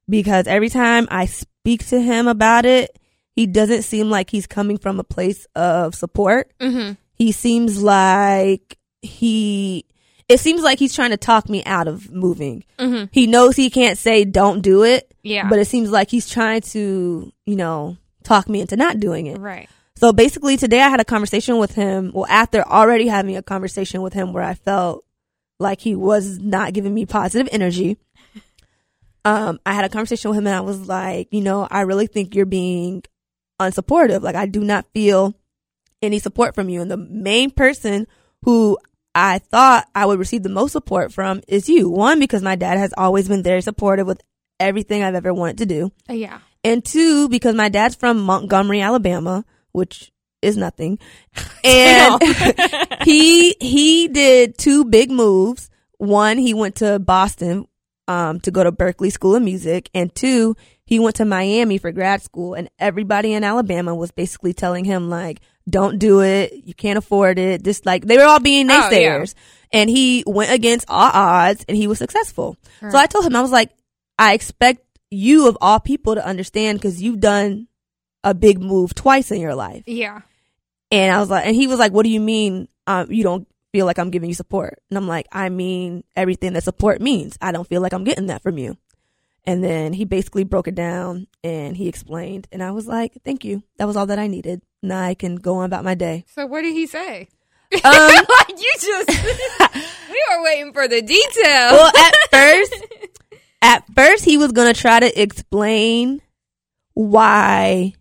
[0.09, 2.97] because every time I speak to him about it,
[3.35, 6.51] he doesn't seem like he's coming from a place of support.
[6.59, 6.93] Mm-hmm.
[7.15, 9.85] He seems like he.
[10.29, 12.63] It seems like he's trying to talk me out of moving.
[12.79, 13.05] Mm-hmm.
[13.11, 15.49] He knows he can't say don't do it, Yeah.
[15.49, 19.37] but it seems like he's trying to, you know, talk me into not doing it.
[19.37, 19.69] right.
[19.95, 22.11] So basically, today I had a conversation with him.
[22.13, 25.05] Well, after already having a conversation with him where I felt
[25.59, 27.97] like he was not giving me positive energy,
[29.23, 32.07] um, I had a conversation with him and I was like, you know, I really
[32.07, 33.03] think you're being
[33.61, 34.21] unsupportive.
[34.23, 35.35] Like, I do not feel
[36.01, 36.81] any support from you.
[36.81, 38.07] And the main person
[38.43, 38.77] who
[39.15, 41.87] I thought I would receive the most support from is you.
[41.87, 44.21] One, because my dad has always been very supportive with
[44.59, 46.39] everything I've ever wanted to do Uh, yeah.
[46.63, 50.97] and two because my dad's from Montgomery, Alabama, which is nothing.
[51.65, 52.21] And
[53.05, 55.69] he he did two big moves.
[55.97, 57.67] One, he went to Boston
[58.07, 60.55] um to go to Berklee School of Music, and two,
[60.85, 65.09] he went to Miami for grad school and everybody in Alabama was basically telling him
[65.09, 67.63] like don't do it, you can't afford it.
[67.63, 68.89] Just like they were all being Oh, yeah.
[68.91, 69.33] naysayers.
[69.71, 72.57] And he went against all odds and he was successful.
[72.81, 73.71] So I told him I was like
[74.19, 77.69] I expect you of all people to understand because you've done
[78.23, 79.83] a big move twice in your life.
[79.85, 80.21] Yeah.
[80.91, 83.47] And I was like, and he was like, what do you mean um, you don't
[83.71, 84.81] feel like I'm giving you support?
[84.89, 87.37] And I'm like, I mean everything that support means.
[87.41, 88.77] I don't feel like I'm getting that from you.
[89.45, 92.47] And then he basically broke it down and he explained.
[92.51, 93.63] And I was like, thank you.
[93.77, 94.61] That was all that I needed.
[94.81, 96.25] Now I can go on about my day.
[96.33, 97.27] So what did he say?
[97.73, 99.09] Um, like you just
[100.09, 101.71] we were waiting for the detail.
[101.71, 102.85] well, at first,
[103.61, 106.21] at first he was gonna try to explain
[106.93, 107.93] why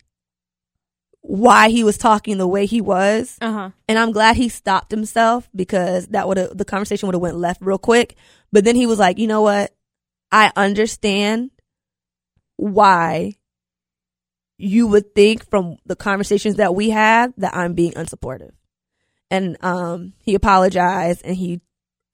[1.22, 3.70] why he was talking the way he was, uh huh.
[3.88, 7.36] and I'm glad he stopped himself because that would have the conversation would have went
[7.36, 8.16] left real quick.
[8.50, 9.74] But then he was like, you know what?
[10.30, 11.50] I understand
[12.56, 13.34] why
[14.58, 18.52] you would think from the conversations that we have that I'm being unsupportive.
[19.30, 21.60] And um, he apologized and he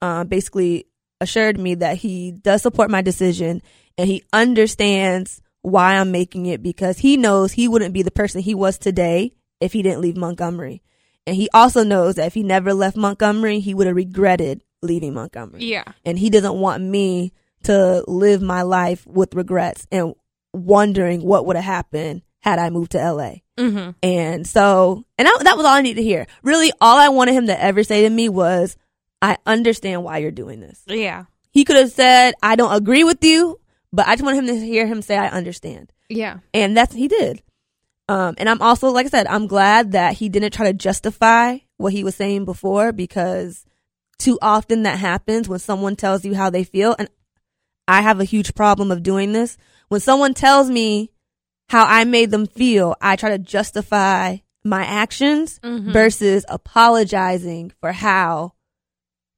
[0.01, 0.87] uh, basically
[1.21, 3.61] assured me that he does support my decision
[3.97, 8.41] and he understands why I'm making it because he knows he wouldn't be the person
[8.41, 10.81] he was today if he didn't leave Montgomery.
[11.27, 15.13] And he also knows that if he never left Montgomery, he would have regretted leaving
[15.13, 15.83] Montgomery Yeah.
[16.05, 20.13] and he doesn't want me to live my life with regrets and
[20.53, 23.33] wondering what would have happened had I moved to LA.
[23.57, 23.91] Mm-hmm.
[24.01, 26.25] And so, and I, that was all I needed to hear.
[26.41, 28.77] Really, all I wanted him to ever say to me was,
[29.21, 30.81] I understand why you're doing this.
[30.87, 31.25] Yeah.
[31.51, 33.59] He could have said, I don't agree with you,
[33.93, 35.91] but I just wanted him to hear him say, I understand.
[36.09, 36.39] Yeah.
[36.53, 37.41] And that's, he did.
[38.07, 41.57] Um, and I'm also, like I said, I'm glad that he didn't try to justify
[41.77, 43.65] what he was saying before because
[44.17, 46.95] too often that happens when someone tells you how they feel.
[46.97, 47.07] And
[47.87, 49.57] I have a huge problem of doing this.
[49.89, 51.11] When someone tells me
[51.69, 55.93] how I made them feel, I try to justify my actions Mhm.
[55.93, 58.53] versus apologizing for how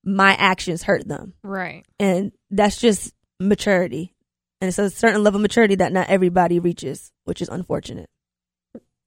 [0.03, 1.33] my actions hurt them.
[1.43, 1.85] Right.
[1.99, 4.13] And that's just maturity.
[4.61, 8.09] And it's a certain level of maturity that not everybody reaches, which is unfortunate.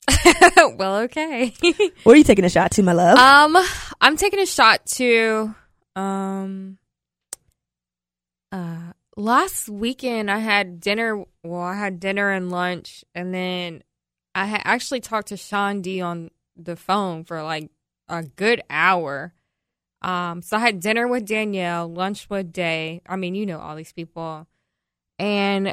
[0.77, 1.55] well, okay.
[2.03, 3.17] what are you taking a shot to, my love?
[3.17, 3.57] um,
[4.01, 5.55] I'm taking a shot to
[5.97, 6.77] um
[8.51, 13.85] uh last weekend I had dinner well, I had dinner and lunch and then
[14.35, 17.71] I had actually talked to Sean D on the phone for like
[18.09, 19.33] a good hour.
[20.03, 23.01] Um, so I had dinner with Danielle, lunch with Day.
[23.07, 24.49] I mean, you know all these people.
[25.18, 25.72] And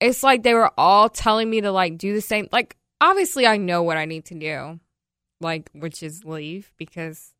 [0.00, 3.56] it's like they were all telling me to like do the same like obviously I
[3.56, 4.80] know what I need to do.
[5.40, 7.32] Like which is leave because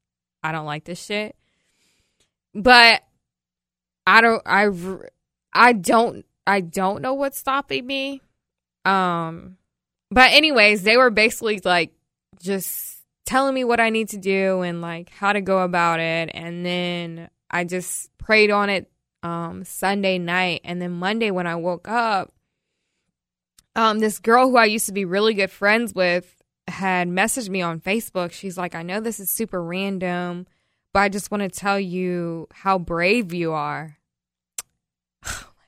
[0.42, 1.36] I don't like this shit.
[2.54, 3.02] But
[4.06, 4.68] I don't I,
[5.52, 8.22] I don't I don't know what's stopping me.
[8.84, 9.56] Um
[10.10, 11.92] but anyways, they were basically like
[12.40, 16.30] just telling me what I need to do and like how to go about it
[16.32, 18.90] and then I just prayed on it
[19.22, 22.32] um Sunday night and then Monday when I woke up
[23.74, 27.62] um this girl who I used to be really good friends with had messaged me
[27.62, 28.32] on Facebook.
[28.32, 30.46] She's like, "I know this is super random,
[30.92, 33.96] but I just want to tell you how brave you are."
[35.26, 35.66] Oh my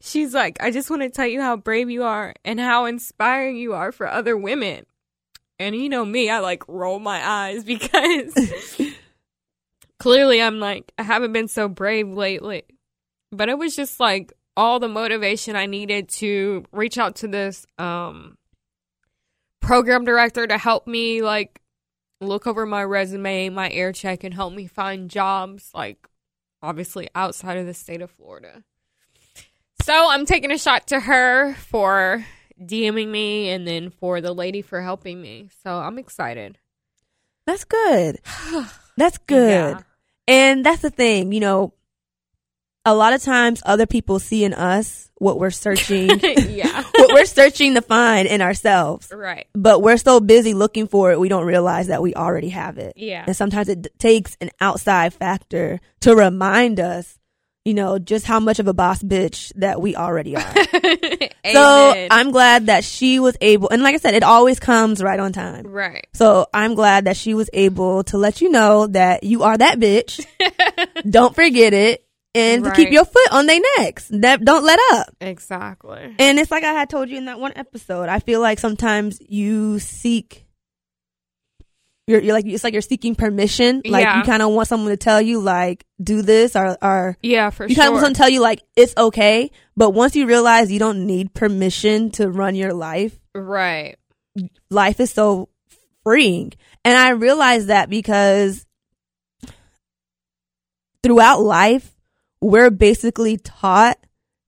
[0.00, 3.56] She's like, I just want to tell you how brave you are and how inspiring
[3.56, 4.86] you are for other women.
[5.58, 8.34] And you know me, I like roll my eyes because
[9.98, 12.64] clearly I'm like, I haven't been so brave lately.
[13.30, 17.66] But it was just like all the motivation I needed to reach out to this
[17.78, 18.36] um
[19.60, 21.60] program director to help me like
[22.20, 26.08] look over my resume, my air check and help me find jobs like
[26.62, 28.62] obviously outside of the state of Florida.
[29.82, 32.24] So I'm taking a shot to her for
[32.60, 35.48] DMing me and then for the lady for helping me.
[35.62, 36.58] So I'm excited.
[37.46, 38.20] That's good.
[38.96, 39.76] That's good.
[39.76, 39.80] Yeah.
[40.26, 41.72] And that's the thing, you know,
[42.84, 46.82] a lot of times other people see in us what we're searching, yeah.
[46.94, 49.10] what we're searching to find in ourselves.
[49.14, 49.46] Right.
[49.54, 52.92] But we're so busy looking for it, we don't realize that we already have it.
[52.96, 53.24] Yeah.
[53.26, 57.17] And sometimes it d- takes an outside factor to remind us,
[57.68, 60.54] you know, just how much of a boss bitch that we already are.
[61.52, 65.20] so I'm glad that she was able, and like I said, it always comes right
[65.20, 65.66] on time.
[65.66, 66.06] right.
[66.14, 69.78] So I'm glad that she was able to let you know that you are that
[69.78, 70.24] bitch.
[71.10, 72.06] don't forget it.
[72.34, 74.08] And to keep your foot on their necks.
[74.12, 75.14] That don't let up.
[75.20, 76.14] Exactly.
[76.18, 78.08] And it's like I had told you in that one episode.
[78.08, 80.46] I feel like sometimes you seek
[82.08, 83.82] you're, you're like it's like you're seeking permission.
[83.84, 84.18] Like Yeah.
[84.18, 87.66] you kind of want someone to tell you like do this or or Yeah, for
[87.66, 88.06] you kind of want sure.
[88.06, 89.50] someone to tell you like it's okay.
[89.76, 93.96] But once you realize you don't need permission to run your life, right.
[94.70, 95.48] life is so
[96.02, 96.52] freeing.
[96.84, 98.64] And I realized that because
[101.02, 101.94] throughout life,
[102.40, 103.98] we're basically taught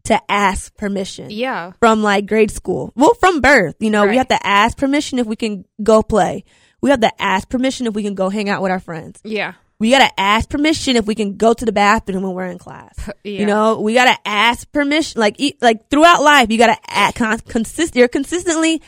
[0.05, 1.73] to ask permission Yeah.
[1.79, 2.93] from like grade school.
[2.97, 6.45] Well, from birth, you know, we have to ask permission if we can go play.
[6.83, 9.21] We have to ask permission if we can go hang out with our friends.
[9.25, 9.55] Yeah.
[9.79, 12.95] We gotta ask permission if we can go to the bathroom when we're in class.
[13.25, 13.41] Yeah.
[13.41, 15.21] You know, we gotta ask permission.
[15.21, 17.95] Like, e- like throughout life, you gotta act con- consist.
[17.97, 18.81] You're consistently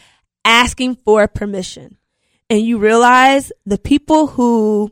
[0.44, 1.96] asking for permission,
[2.50, 4.90] and you realize the people who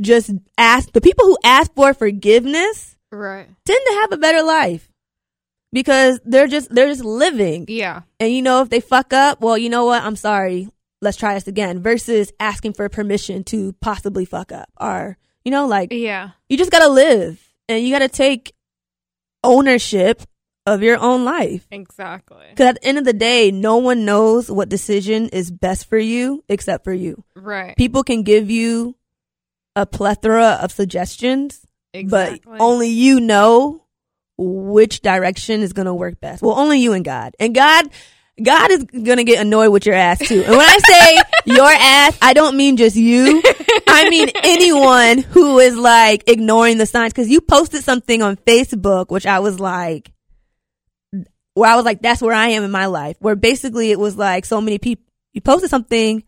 [0.00, 3.46] just ask, the people who ask for forgiveness Right.
[3.64, 4.90] tend to have a better life
[5.72, 7.66] because they're just they're just living.
[7.68, 8.02] Yeah.
[8.20, 10.02] And you know, if they fuck up, well, you know what?
[10.02, 10.68] I'm sorry.
[11.06, 11.80] Let's try this again.
[11.82, 16.30] Versus asking for permission to possibly fuck up, or you know, like Yeah.
[16.48, 18.52] you just gotta live and you gotta take
[19.44, 20.22] ownership
[20.66, 21.66] of your own life.
[21.70, 22.44] Exactly.
[22.50, 25.98] Because at the end of the day, no one knows what decision is best for
[25.98, 27.22] you except for you.
[27.36, 27.76] Right.
[27.76, 28.96] People can give you
[29.76, 31.60] a plethora of suggestions,
[31.94, 32.40] Exactly.
[32.44, 33.84] but only you know
[34.38, 36.42] which direction is going to work best.
[36.42, 37.36] Well, only you and God.
[37.38, 37.86] And God,
[38.42, 40.42] God is going to get annoyed with your ass too.
[40.42, 41.16] And when I say
[41.54, 43.42] your ass, I don't mean just you.
[43.88, 47.14] I mean anyone who is like ignoring the signs.
[47.14, 50.12] Cause you posted something on Facebook, which I was like,
[51.54, 53.16] where I was like, that's where I am in my life.
[53.20, 56.22] Where basically it was like so many people, you posted something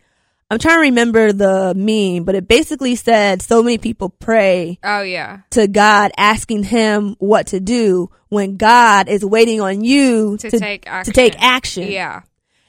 [0.51, 5.03] I'm trying to remember the meme, but it basically said so many people pray Oh
[5.03, 5.41] yeah.
[5.51, 10.59] to God asking him what to do when God is waiting on you To, to,
[10.59, 11.13] take action.
[11.13, 11.91] to take action.
[11.91, 12.23] Yeah.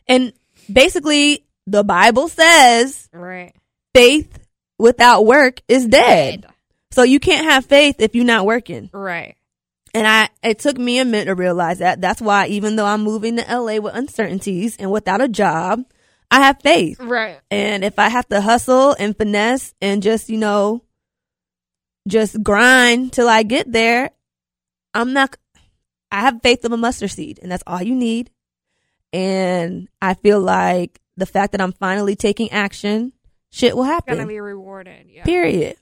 [0.07, 0.33] And
[0.71, 3.53] basically the Bible says Right.
[3.93, 4.39] faith
[4.77, 6.45] without work is dead.
[6.91, 8.89] So you can't have faith if you're not working.
[8.91, 9.35] Right.
[9.93, 12.01] And I, it took me a minute to realize that.
[12.01, 15.83] That's why even though I'm moving to LA with uncertainties and without a job,
[16.31, 16.99] I have faith.
[16.99, 17.39] Right.
[17.49, 20.83] And if I have to hustle and finesse and just, you know,
[22.07, 24.11] just grind till I get there,
[24.93, 25.35] I'm not,
[26.11, 28.29] I have faith of a mustard seed and that's all you need.
[29.11, 33.13] And I feel like the fact that I'm finally taking action,
[33.51, 34.13] shit will happen.
[34.13, 35.07] It's Gonna be rewarded.
[35.09, 35.23] Yeah.
[35.23, 35.77] Period.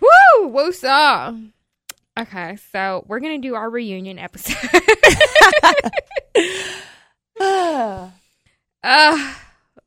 [0.00, 0.48] Woo!
[0.48, 1.50] Woosah.
[2.18, 4.56] Okay, so we're gonna do our reunion episode.
[8.82, 9.34] uh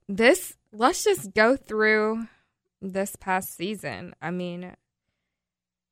[0.08, 2.28] this let's just go through
[2.82, 4.16] this past season.
[4.22, 4.74] I mean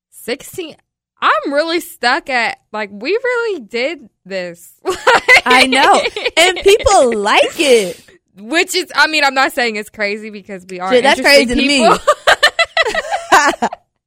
[0.09, 0.75] 16
[1.21, 4.79] I'm really stuck at like we really did this.
[5.45, 6.01] I know.
[6.37, 8.03] And people like it.
[8.35, 11.55] which is I mean I'm not saying it's crazy because we are Shit, that's crazy
[11.55, 11.87] to me.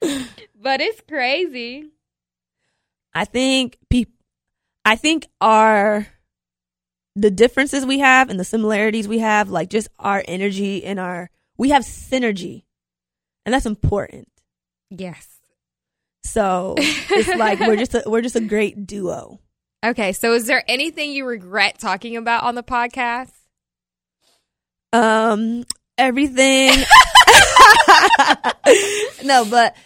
[0.61, 1.91] but it's crazy.
[3.15, 4.11] I think peop
[4.85, 6.07] I think our
[7.17, 11.31] the differences we have and the similarities we have, like just our energy and our
[11.57, 12.65] we have synergy,
[13.45, 14.29] and that's important.
[14.91, 15.27] Yes.
[16.23, 19.41] So it's like we're just a, we're just a great duo.
[19.85, 23.31] Okay, so is there anything you regret talking about on the podcast?
[24.93, 25.65] Um,
[25.97, 26.73] everything.
[29.25, 29.77] no, but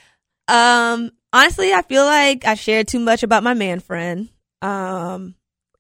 [0.49, 4.31] um, honestly, I feel like I shared too much about my man friend.
[4.63, 5.35] Um,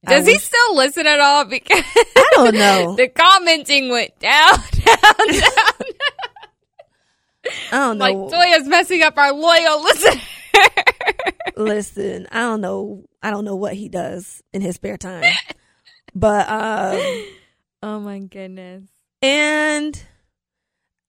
[0.06, 1.44] I Does he still listen at all?
[1.44, 1.82] Because
[2.16, 2.94] I don't know.
[2.96, 5.86] the commenting went down, down, down.
[7.72, 8.04] I don't know.
[8.04, 10.20] like Toya's messing up our loyal listener.
[11.56, 13.04] Listen, I don't know.
[13.22, 15.24] I don't know what he does in his spare time,
[16.14, 17.24] but um,
[17.82, 18.84] oh my goodness.
[19.20, 20.00] and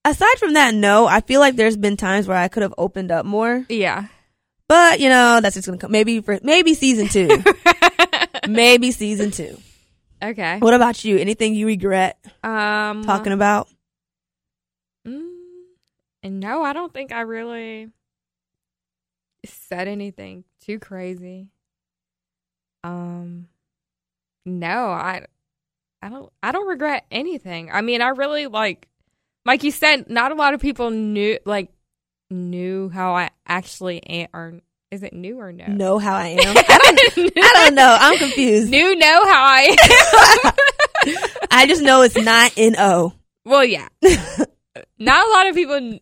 [0.04, 1.06] aside from that, no.
[1.06, 4.08] I feel like there's been times where I could have opened up more, Yeah.
[4.68, 5.92] but you know that's just gonna come.
[5.92, 7.28] Maybe for maybe season two,
[8.48, 9.58] maybe season two.
[10.22, 10.60] okay.
[10.60, 11.18] What about you?
[11.18, 13.68] Anything you regret Um talking about?
[15.08, 15.30] Mm,
[16.24, 17.90] and no, I don't think I really
[19.46, 21.48] said anything too crazy.
[22.84, 23.48] Um
[24.46, 25.26] no, I
[26.02, 27.72] I don't I don't regret anything.
[27.72, 28.88] I mean, I really like
[29.46, 31.70] like you said, not a lot of people knew like
[32.30, 34.62] knew how I actually am or
[34.92, 35.68] is it new or no?
[35.68, 36.40] Know how I am?
[36.58, 36.78] I
[37.16, 37.34] don't.
[37.38, 37.98] I don't know.
[38.00, 38.70] I'm confused.
[38.70, 39.76] New know how I
[40.46, 40.54] am.
[41.52, 43.14] I just know it's not N O.
[43.46, 43.88] well, yeah.
[45.00, 46.00] Not a lot of people knew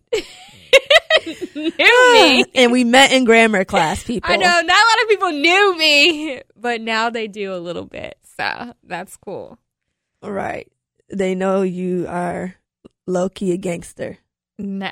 [1.79, 2.45] ah, me.
[2.53, 4.29] and we met in grammar class, people.
[4.31, 7.85] I know not a lot of people knew me, but now they do a little
[7.85, 8.17] bit.
[8.37, 9.57] So that's cool.
[10.21, 10.71] Right.
[11.11, 12.55] They know you are
[13.07, 14.17] low key a gangster.
[14.59, 14.91] Nah.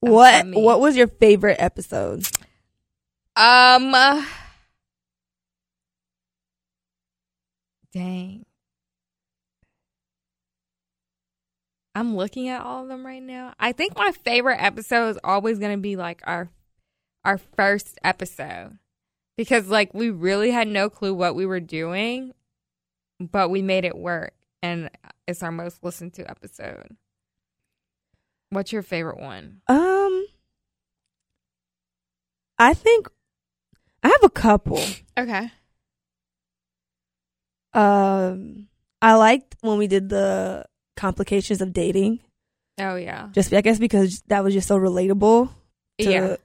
[0.00, 2.26] What what was your favorite episode?
[3.36, 3.94] um.
[7.92, 8.44] Dang.
[11.94, 13.52] I'm looking at all of them right now.
[13.58, 16.48] I think my favorite episode is always going to be like our
[17.24, 18.78] our first episode
[19.36, 22.32] because like we really had no clue what we were doing,
[23.18, 24.88] but we made it work and
[25.26, 26.96] it's our most listened to episode.
[28.50, 29.60] What's your favorite one?
[29.68, 30.26] Um
[32.58, 33.08] I think
[34.02, 34.82] I have a couple.
[35.18, 35.50] Okay.
[37.72, 38.68] Um
[39.02, 42.20] I liked when we did the complications of dating.
[42.78, 43.28] Oh yeah.
[43.32, 45.48] Just I guess because that was just so relatable
[46.00, 46.36] to Yeah.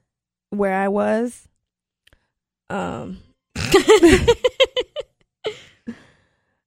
[0.52, 1.48] where I was.
[2.70, 3.20] Um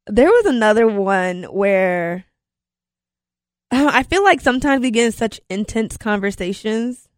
[0.07, 2.25] there was another one where
[3.71, 7.09] I feel like sometimes we get in such intense conversations,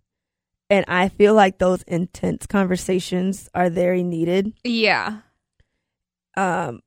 [0.68, 4.52] and I feel like those intense conversations are very needed.
[4.64, 5.18] yeah.
[6.36, 6.80] Um,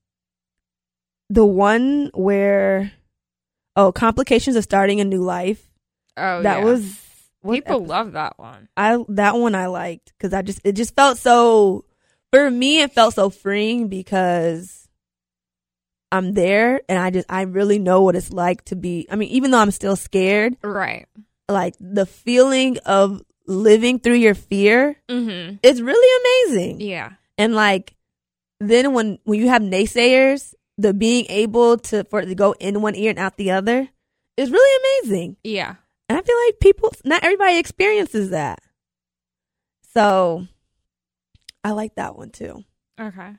[1.29, 2.91] the one where,
[3.75, 5.69] oh, complications of starting a new life.
[6.15, 6.63] Oh that yeah.
[6.63, 6.99] was
[7.41, 8.69] what people epi- love that one.
[8.77, 11.85] I that one I liked because I just it just felt so
[12.31, 14.82] for me it felt so freeing because
[16.13, 19.29] I'm there and I just I really know what it's like to be I mean
[19.29, 21.07] even though I'm still scared Right.
[21.49, 25.57] like the feeling of living through your fear Mm-hmm.
[25.63, 27.13] is really amazing Yeah.
[27.37, 27.95] and like
[28.59, 32.81] then when when you have naysayers the being able to for it to go in
[32.81, 33.89] one ear and out the other
[34.37, 35.37] is really amazing.
[35.43, 35.75] Yeah.
[36.09, 38.59] And I feel like people, not everybody experiences that.
[39.93, 40.47] So
[41.63, 42.63] I like that one too.
[42.99, 43.33] Okay.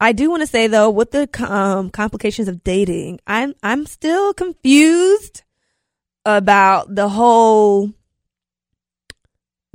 [0.00, 4.32] I do want to say though, with the um, complications of dating, I'm I'm still
[4.32, 5.42] confused
[6.24, 7.92] about the whole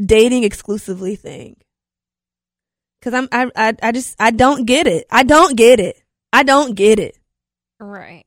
[0.03, 1.57] dating exclusively thing.
[3.01, 5.07] Cause I'm I, I I just I don't get it.
[5.11, 6.01] I don't get it.
[6.31, 7.17] I don't get it.
[7.79, 8.23] Right.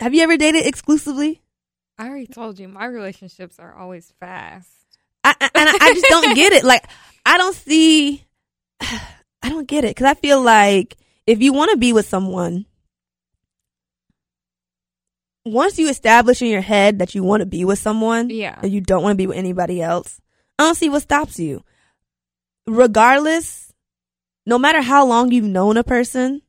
[0.00, 1.42] Have you ever dated exclusively?
[1.98, 4.70] I already told you my relationships are always fast.
[5.22, 6.64] I, I and I, I just don't get it.
[6.64, 6.88] Like
[7.26, 8.24] I don't see.
[8.80, 12.66] I don't get it because I feel like if you want to be with someone,
[15.44, 18.58] once you establish in your head that you want to be with someone, Yeah.
[18.62, 20.20] and you don't want to be with anybody else,
[20.58, 21.62] I don't see what stops you.
[22.66, 23.72] Regardless,
[24.46, 26.40] no matter how long you've known a person,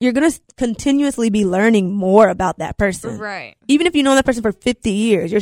[0.00, 3.18] you're gonna continuously be learning more about that person.
[3.18, 3.56] Right.
[3.68, 5.40] Even if you know that person for 50 years, you're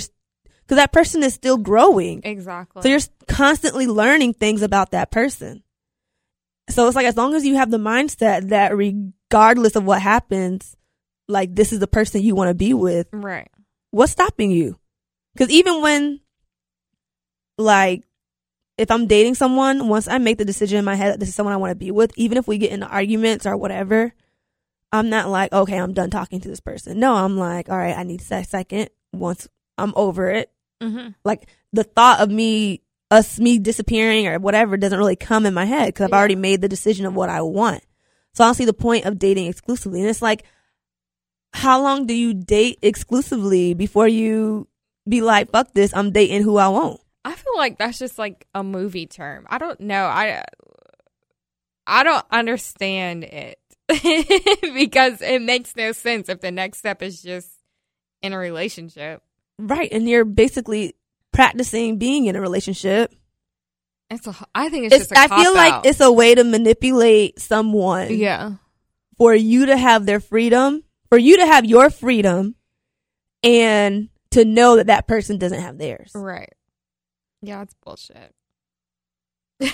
[0.62, 2.20] because that person is still growing.
[2.24, 2.82] Exactly.
[2.82, 5.62] So you're constantly learning things about that person.
[6.72, 10.76] So it's like as long as you have the mindset that regardless of what happens,
[11.28, 13.48] like this is the person you want to be with, right.
[13.90, 14.78] what's stopping you?
[15.34, 16.20] Because even when,
[17.58, 18.02] like,
[18.78, 21.34] if I'm dating someone, once I make the decision in my head that this is
[21.34, 24.12] someone I want to be with, even if we get into arguments or whatever,
[24.90, 26.98] I'm not like, okay, I'm done talking to this person.
[26.98, 28.90] No, I'm like, all right, I need a second.
[29.12, 29.48] Once
[29.78, 30.50] I'm over it,
[30.82, 31.10] Mm-hmm.
[31.24, 32.82] like the thought of me
[33.12, 36.16] us me disappearing or whatever doesn't really come in my head because I've Yeah.
[36.18, 37.84] already made the decision of what I want.
[38.34, 40.00] So I don't see the point of dating exclusively.
[40.00, 40.44] And it's like,
[41.52, 44.66] how long do you date exclusively before you
[45.06, 47.00] be like, fuck this, I'm dating who I want?
[47.24, 49.46] I feel like that's just like a movie term.
[49.50, 50.06] I don't know.
[50.06, 50.42] I
[51.86, 53.58] I don't understand it
[54.74, 57.50] because it makes no sense if the next step is just
[58.22, 59.22] in a relationship.
[59.58, 59.92] Right.
[59.92, 60.94] And you're basically
[61.32, 63.14] practicing being in a relationship.
[64.10, 64.34] It's a.
[64.54, 65.18] I think it's, It's, just.
[65.18, 68.52] I I feel like it's a way to manipulate someone yeah.
[69.16, 72.54] for you to have their freedom, for you to have your freedom
[73.42, 76.12] and to know that that person doesn't have theirs.
[76.14, 76.52] Right.
[77.40, 78.34] Yeah, it's bullshit.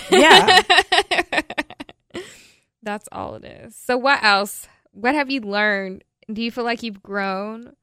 [0.09, 0.61] Yeah.
[2.83, 3.75] That's all it is.
[3.75, 4.67] So what else?
[4.91, 6.03] What have you learned?
[6.31, 7.73] Do you feel like you've grown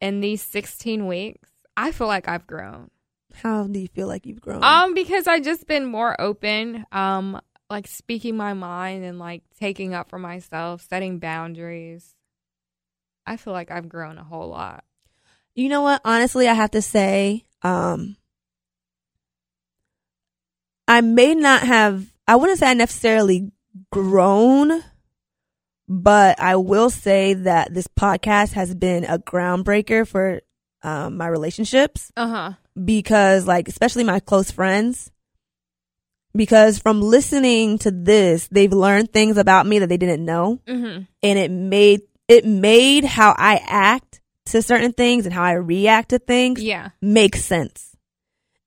[0.00, 1.51] in these 16 weeks?
[1.76, 2.90] I feel like I've grown.
[3.34, 4.62] How do you feel like you've grown?
[4.62, 9.94] Um because I just been more open, um like speaking my mind and like taking
[9.94, 12.14] up for myself, setting boundaries.
[13.26, 14.84] I feel like I've grown a whole lot.
[15.54, 16.00] you know what?
[16.04, 18.16] Honestly, I have to say, um,
[20.88, 23.52] I may not have, I wouldn't say I necessarily
[23.90, 24.82] grown,
[25.88, 30.40] but I will say that this podcast has been a groundbreaker for
[30.82, 32.10] um, my relationships.
[32.16, 32.52] Uh-huh.
[32.84, 35.10] because like especially my close friends
[36.34, 41.06] because from listening to this they've learned things about me that they didn't know Mhm.
[41.22, 46.10] and it made it made how I act to certain things and how I react
[46.10, 46.90] to things Yeah.
[47.02, 47.94] make sense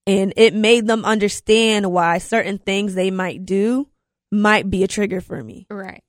[0.06, 3.88] and it made them understand why certain things they might do
[4.32, 6.04] might be a trigger for me Right.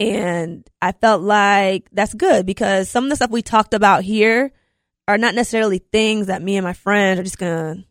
[0.00, 4.50] and I felt like that's good because some of the stuff we talked about here
[5.08, 7.84] are not necessarily things that me and my friends are just gonna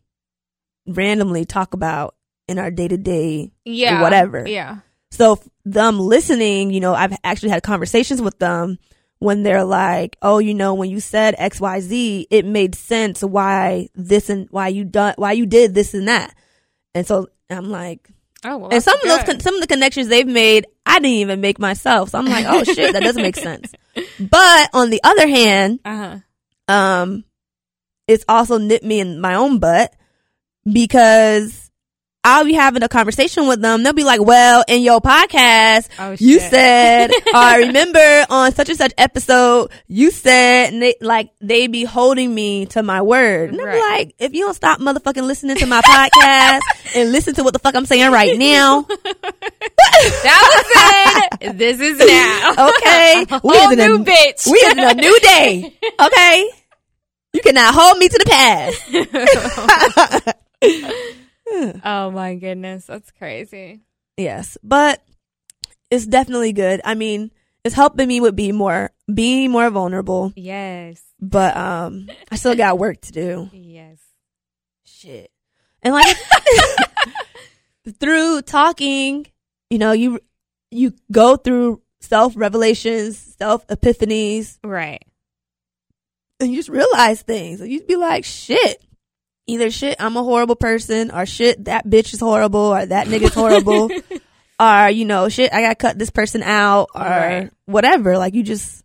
[0.86, 2.14] randomly talk about
[2.46, 3.50] in our day to day.
[3.64, 4.00] Yeah.
[4.00, 4.46] whatever.
[4.48, 4.78] Yeah.
[5.10, 8.78] So f- them listening, you know, I've actually had conversations with them
[9.18, 13.22] when they're like, "Oh, you know, when you said X, Y, Z, it made sense
[13.22, 16.34] why this and why you done why you did this and that."
[16.94, 18.08] And so I'm like,
[18.44, 18.70] Oh, well.
[18.72, 21.40] and some that's of those, con- some of the connections they've made, I didn't even
[21.40, 22.10] make myself.
[22.10, 23.72] So I'm like, oh shit, that doesn't make sense.
[24.20, 26.18] But on the other hand, uh-huh.
[26.68, 27.24] Um,
[28.06, 29.92] it's also nipped me in my own butt
[30.70, 31.64] because
[32.24, 33.82] I'll be having a conversation with them.
[33.82, 38.76] They'll be like, well, in your podcast, Oh, you said, I remember on such and
[38.76, 43.52] such episode, you said, and they, like, they be holding me to my word.
[43.52, 46.60] And I'm like, if you don't stop motherfucking listening to my podcast
[46.96, 48.82] and listen to what the fuck I'm saying right now,
[50.22, 51.58] That was it.
[51.58, 52.68] this is now.
[52.68, 54.50] okay, we Whole in a, new bitch.
[54.50, 56.50] we in a new day, okay?
[57.32, 58.24] You cannot hold me to the
[60.62, 61.82] past.
[61.84, 63.80] oh my goodness, that's crazy.
[64.16, 65.02] Yes, but
[65.90, 66.80] it's definitely good.
[66.84, 67.30] I mean,
[67.64, 71.02] it's helping me with being more being more vulnerable, Yes.
[71.20, 73.50] but um I still got work to do.
[73.52, 73.98] Yes.
[74.84, 75.30] Shit.
[75.82, 76.16] And like
[78.00, 79.26] through talking,
[79.70, 80.20] you know, you
[80.70, 85.04] you go through self revelations, self epiphanies, Right.
[86.40, 87.60] And you just realize things.
[87.60, 88.82] And you'd be like, shit.
[89.46, 93.32] Either shit, I'm a horrible person, or shit, that bitch is horrible, or that nigga's
[93.32, 93.90] horrible,
[94.60, 97.50] or you know, shit, I gotta cut this person out, or Right.
[97.64, 98.18] whatever.
[98.18, 98.84] Like you just,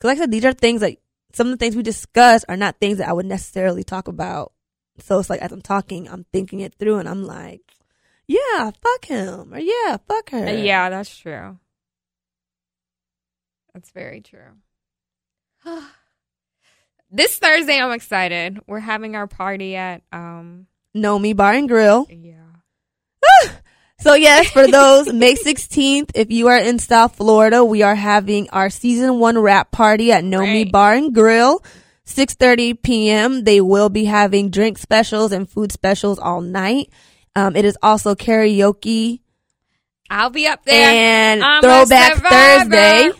[0.00, 1.00] cause like I said, these are things like
[1.32, 4.52] some of the things we discuss are not things that I would necessarily talk about.
[4.98, 7.62] So it's like as I'm talking, I'm thinking it through, and I'm like,
[8.28, 10.46] yeah, fuck him, or yeah, fuck her.
[10.46, 11.58] Uh, yeah, that's true.
[13.72, 14.60] That's very true.
[17.10, 18.60] this Thursday, I'm excited.
[18.66, 20.66] We're having our party at um.
[20.94, 22.06] Know me bar and grill.
[22.08, 22.32] Yeah.
[23.98, 28.48] So yes, for those May 16th, if you are in South Florida, we are having
[28.50, 30.72] our season one wrap party at No Me Right.
[30.72, 31.62] Bar and Grill.
[32.06, 33.42] 6:30 p.m.
[33.44, 36.90] They will be having drink specials and food specials all night.
[37.34, 39.20] Um, it is also karaoke
[40.08, 40.88] I'll be up there.
[40.88, 42.14] and I'm Throwback.
[42.18, 43.10] Thursday.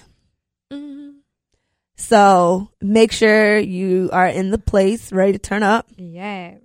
[2.08, 6.60] So make sure you are in the place, ready to turn up, Yes.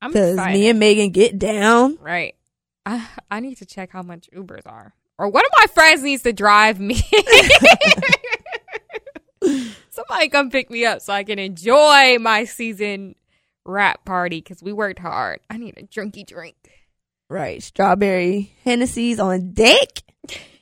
[0.00, 1.98] I'm because me and Megan get down.
[2.00, 2.34] right.
[2.86, 6.22] I, I need to check how much Ubers are, or one of my friends needs
[6.24, 7.00] to drive me.
[9.90, 13.14] Somebody come pick me up so I can enjoy my season
[13.64, 15.40] wrap party because we worked hard.
[15.48, 16.56] I need a drinky drink.
[17.30, 17.62] Right.
[17.62, 19.88] Strawberry Hennessy's on deck.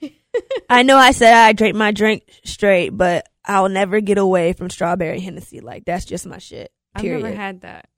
[0.68, 4.70] I know I said I drink my drink straight, but I'll never get away from
[4.70, 5.60] strawberry Hennessy.
[5.60, 6.70] Like that's just my shit.
[6.94, 7.88] I've never had that.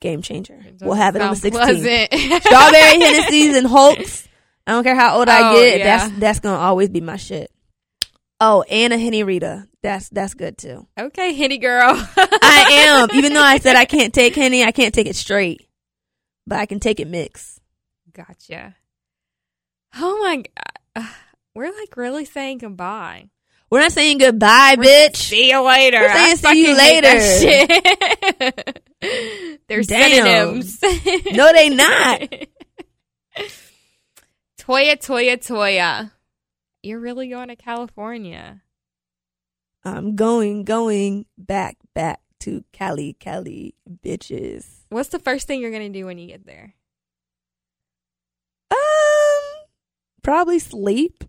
[0.00, 0.60] Game changer.
[0.80, 2.42] We'll have it on the 16th.
[2.42, 4.28] Strawberry Hennessy's and Hulks.
[4.66, 5.78] I don't care how old I Oh, get.
[5.78, 5.84] yeah.
[6.08, 7.50] That's that's gonna always be my shit.
[8.40, 9.66] Oh, and a Henny Rita.
[9.82, 10.86] That's that's good too.
[10.98, 11.94] okay, Henny girl.
[12.16, 13.16] I am.
[13.16, 15.66] Even though I said I can't take Henny, I can't take it straight,
[16.46, 17.60] but I can take it mixed.
[18.12, 18.74] Gotcha.
[19.96, 20.46] Oh my god.
[20.96, 21.12] Uh,
[21.54, 23.30] we're like really saying goodbye.
[23.74, 25.16] We're not saying goodbye, bitch.
[25.16, 25.98] See you later.
[25.98, 27.08] We're saying I see you later.
[27.08, 29.60] hate that shit.
[29.66, 30.62] They're Damn.
[30.62, 30.78] synonyms.
[31.32, 32.20] No, they not.
[34.60, 36.12] Toya, Toya, Toya.
[36.84, 38.62] You're really going to California.
[39.84, 44.66] I'm going, going back, back to Cali, Cali, bitches.
[44.90, 46.76] What's the first thing you're going to do when you get there?
[48.70, 48.76] Um,
[50.22, 51.24] probably sleep.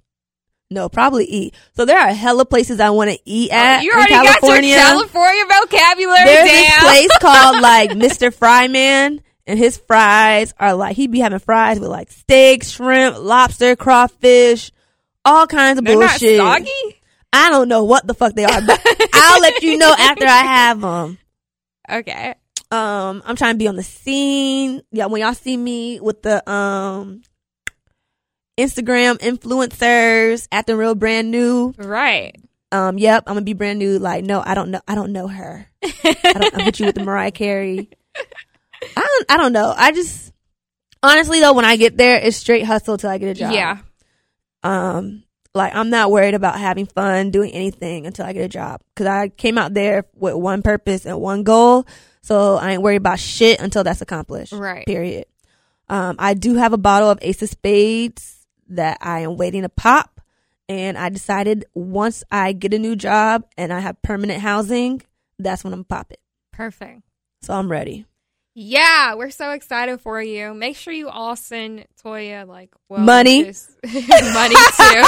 [0.72, 1.54] No, probably eat.
[1.76, 4.76] So there are hella places I want to eat at Oh, you in already California.
[4.76, 6.62] got your California vocabulary There's down.
[6.62, 8.34] this place called like Mr.
[8.34, 13.18] Fries Man, and his fries are like he'd be having fries with like steak, shrimp,
[13.20, 14.72] lobster, crawfish,
[15.24, 16.38] all kinds of They're not bullshit.
[16.40, 17.02] soggy?
[17.32, 18.82] I don't know what the fuck they are, but
[19.14, 21.18] I'll let you know after I have them.
[21.92, 22.34] Okay.
[22.72, 24.82] Um, I'm trying to be on the scene.
[24.92, 27.22] Yeah, when y'all see me with the um
[28.58, 31.74] Instagram influencers acting real brand new.
[31.78, 32.36] Right.
[32.72, 34.00] Um, yep, I'm gonna be brand new.
[34.00, 34.82] Like, no, I don't know.
[34.88, 35.68] I don't know her.
[35.84, 36.56] I don't.
[36.56, 37.90] I put you with the Mariah Carey.
[38.16, 39.26] I don't.
[39.32, 39.74] I don't know.
[39.76, 40.34] I just
[41.04, 43.54] honestly though, when I get there, it's straight hustle till I get a job.
[43.54, 43.78] Yeah.
[44.64, 48.82] Um, like I'm not worried about having fun doing anything until I get a job
[48.94, 51.86] because I came out there with one purpose and one goal.
[52.22, 54.52] So I ain't worried about shit until that's accomplished.
[54.52, 54.86] Right.
[54.86, 55.26] Period.
[55.88, 58.35] Um, I do have a bottle of Ace of Spades
[58.70, 60.22] that I am waiting to pop.
[60.68, 65.04] And I decided once I get a new job and I have permanent housing,
[65.38, 66.20] that's when I'm gonna pop it.
[66.52, 67.02] Perfect.
[67.42, 68.06] So I'm ready.
[68.58, 70.54] Yeah, we're so excited for you.
[70.54, 73.44] Make sure you all send Toya like well Money.
[73.44, 75.04] money too.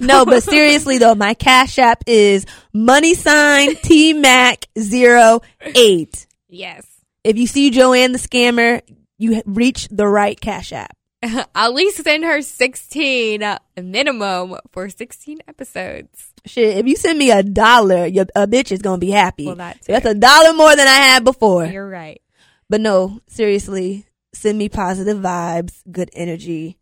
[0.04, 2.44] no, but seriously though, my cash app is
[2.74, 5.40] money sign T Mac zero
[5.76, 6.26] eight.
[6.48, 6.84] yes.
[7.24, 8.82] If you see Joanne the scammer,
[9.16, 10.96] you reach the right cash app.
[11.54, 16.32] At least send her 16 uh, minimum for 16 episodes.
[16.46, 19.46] Shit, if you send me a dollar, your a bitch is gonna be happy.
[19.46, 19.82] Well, that.
[19.86, 21.66] That's a dollar more than I had before.
[21.66, 22.22] You're right.
[22.70, 26.78] But no, seriously, send me positive vibes, good energy,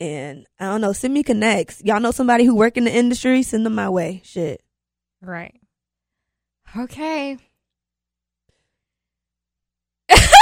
[0.00, 1.80] and I don't know, send me connects.
[1.84, 3.42] Y'all know somebody who work in the industry?
[3.42, 4.20] Send them my way.
[4.24, 4.62] Shit.
[5.22, 5.58] Right.
[6.76, 7.38] Okay.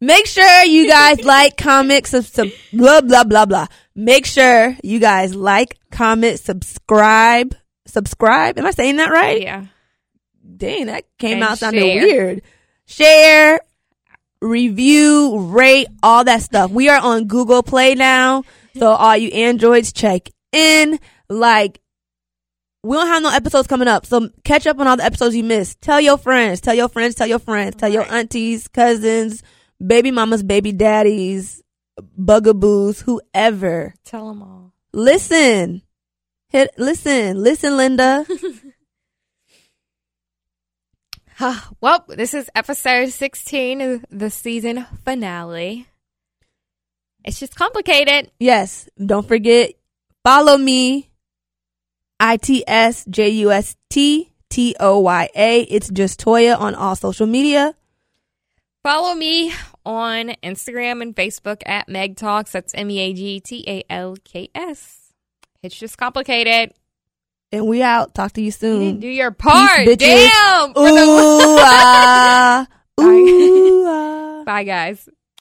[0.00, 3.66] Make sure you guys like, comment, sub, sub, blah blah blah blah.
[3.94, 8.58] Make sure you guys like, comment, subscribe, subscribe.
[8.58, 9.42] Am I saying that right?
[9.42, 9.64] Yeah.
[10.56, 12.02] Dang, that came And out sounding share.
[12.06, 12.42] weird.
[12.86, 13.60] Share,
[14.40, 16.70] review, rate, all that stuff.
[16.70, 18.44] We are on Google Play now.
[18.78, 20.98] So all you androids check in.
[21.28, 21.80] Like,
[22.82, 24.06] we don't have no episodes coming up.
[24.06, 25.80] So catch up on all the episodes you missed.
[25.80, 29.42] Tell your friends, tell your friends, tell your friends, tell your aunties, cousins,
[29.84, 31.62] baby mamas, baby daddies,
[32.16, 33.94] bugaboos, whoever.
[34.04, 34.72] Tell them all.
[34.92, 35.82] Listen.
[36.48, 37.42] Hit listen.
[37.42, 38.26] Listen, Linda.
[41.80, 45.86] well, this is episode 16 of the season finale.
[47.24, 48.30] It's just complicated.
[48.38, 48.88] yes.
[49.04, 49.72] Don't forget,
[50.24, 51.10] follow me.
[52.20, 55.60] I T S J U S T T O Y A.
[55.62, 57.74] It's just Toya on all social media.
[58.82, 59.52] Follow me
[59.84, 62.52] on Instagram and Facebook at Meg Talks.
[62.52, 65.12] That's M E A G T A L K S.
[65.62, 66.72] It's just complicated.
[67.50, 68.14] And we out.
[68.14, 69.00] Talk to you soon.
[69.00, 69.80] do your part.
[69.80, 69.98] bitches.
[69.98, 70.70] Damn.
[70.76, 72.66] Ooh, Bye.
[73.00, 74.42] ooh, ah.
[74.46, 75.08] Bye, guys.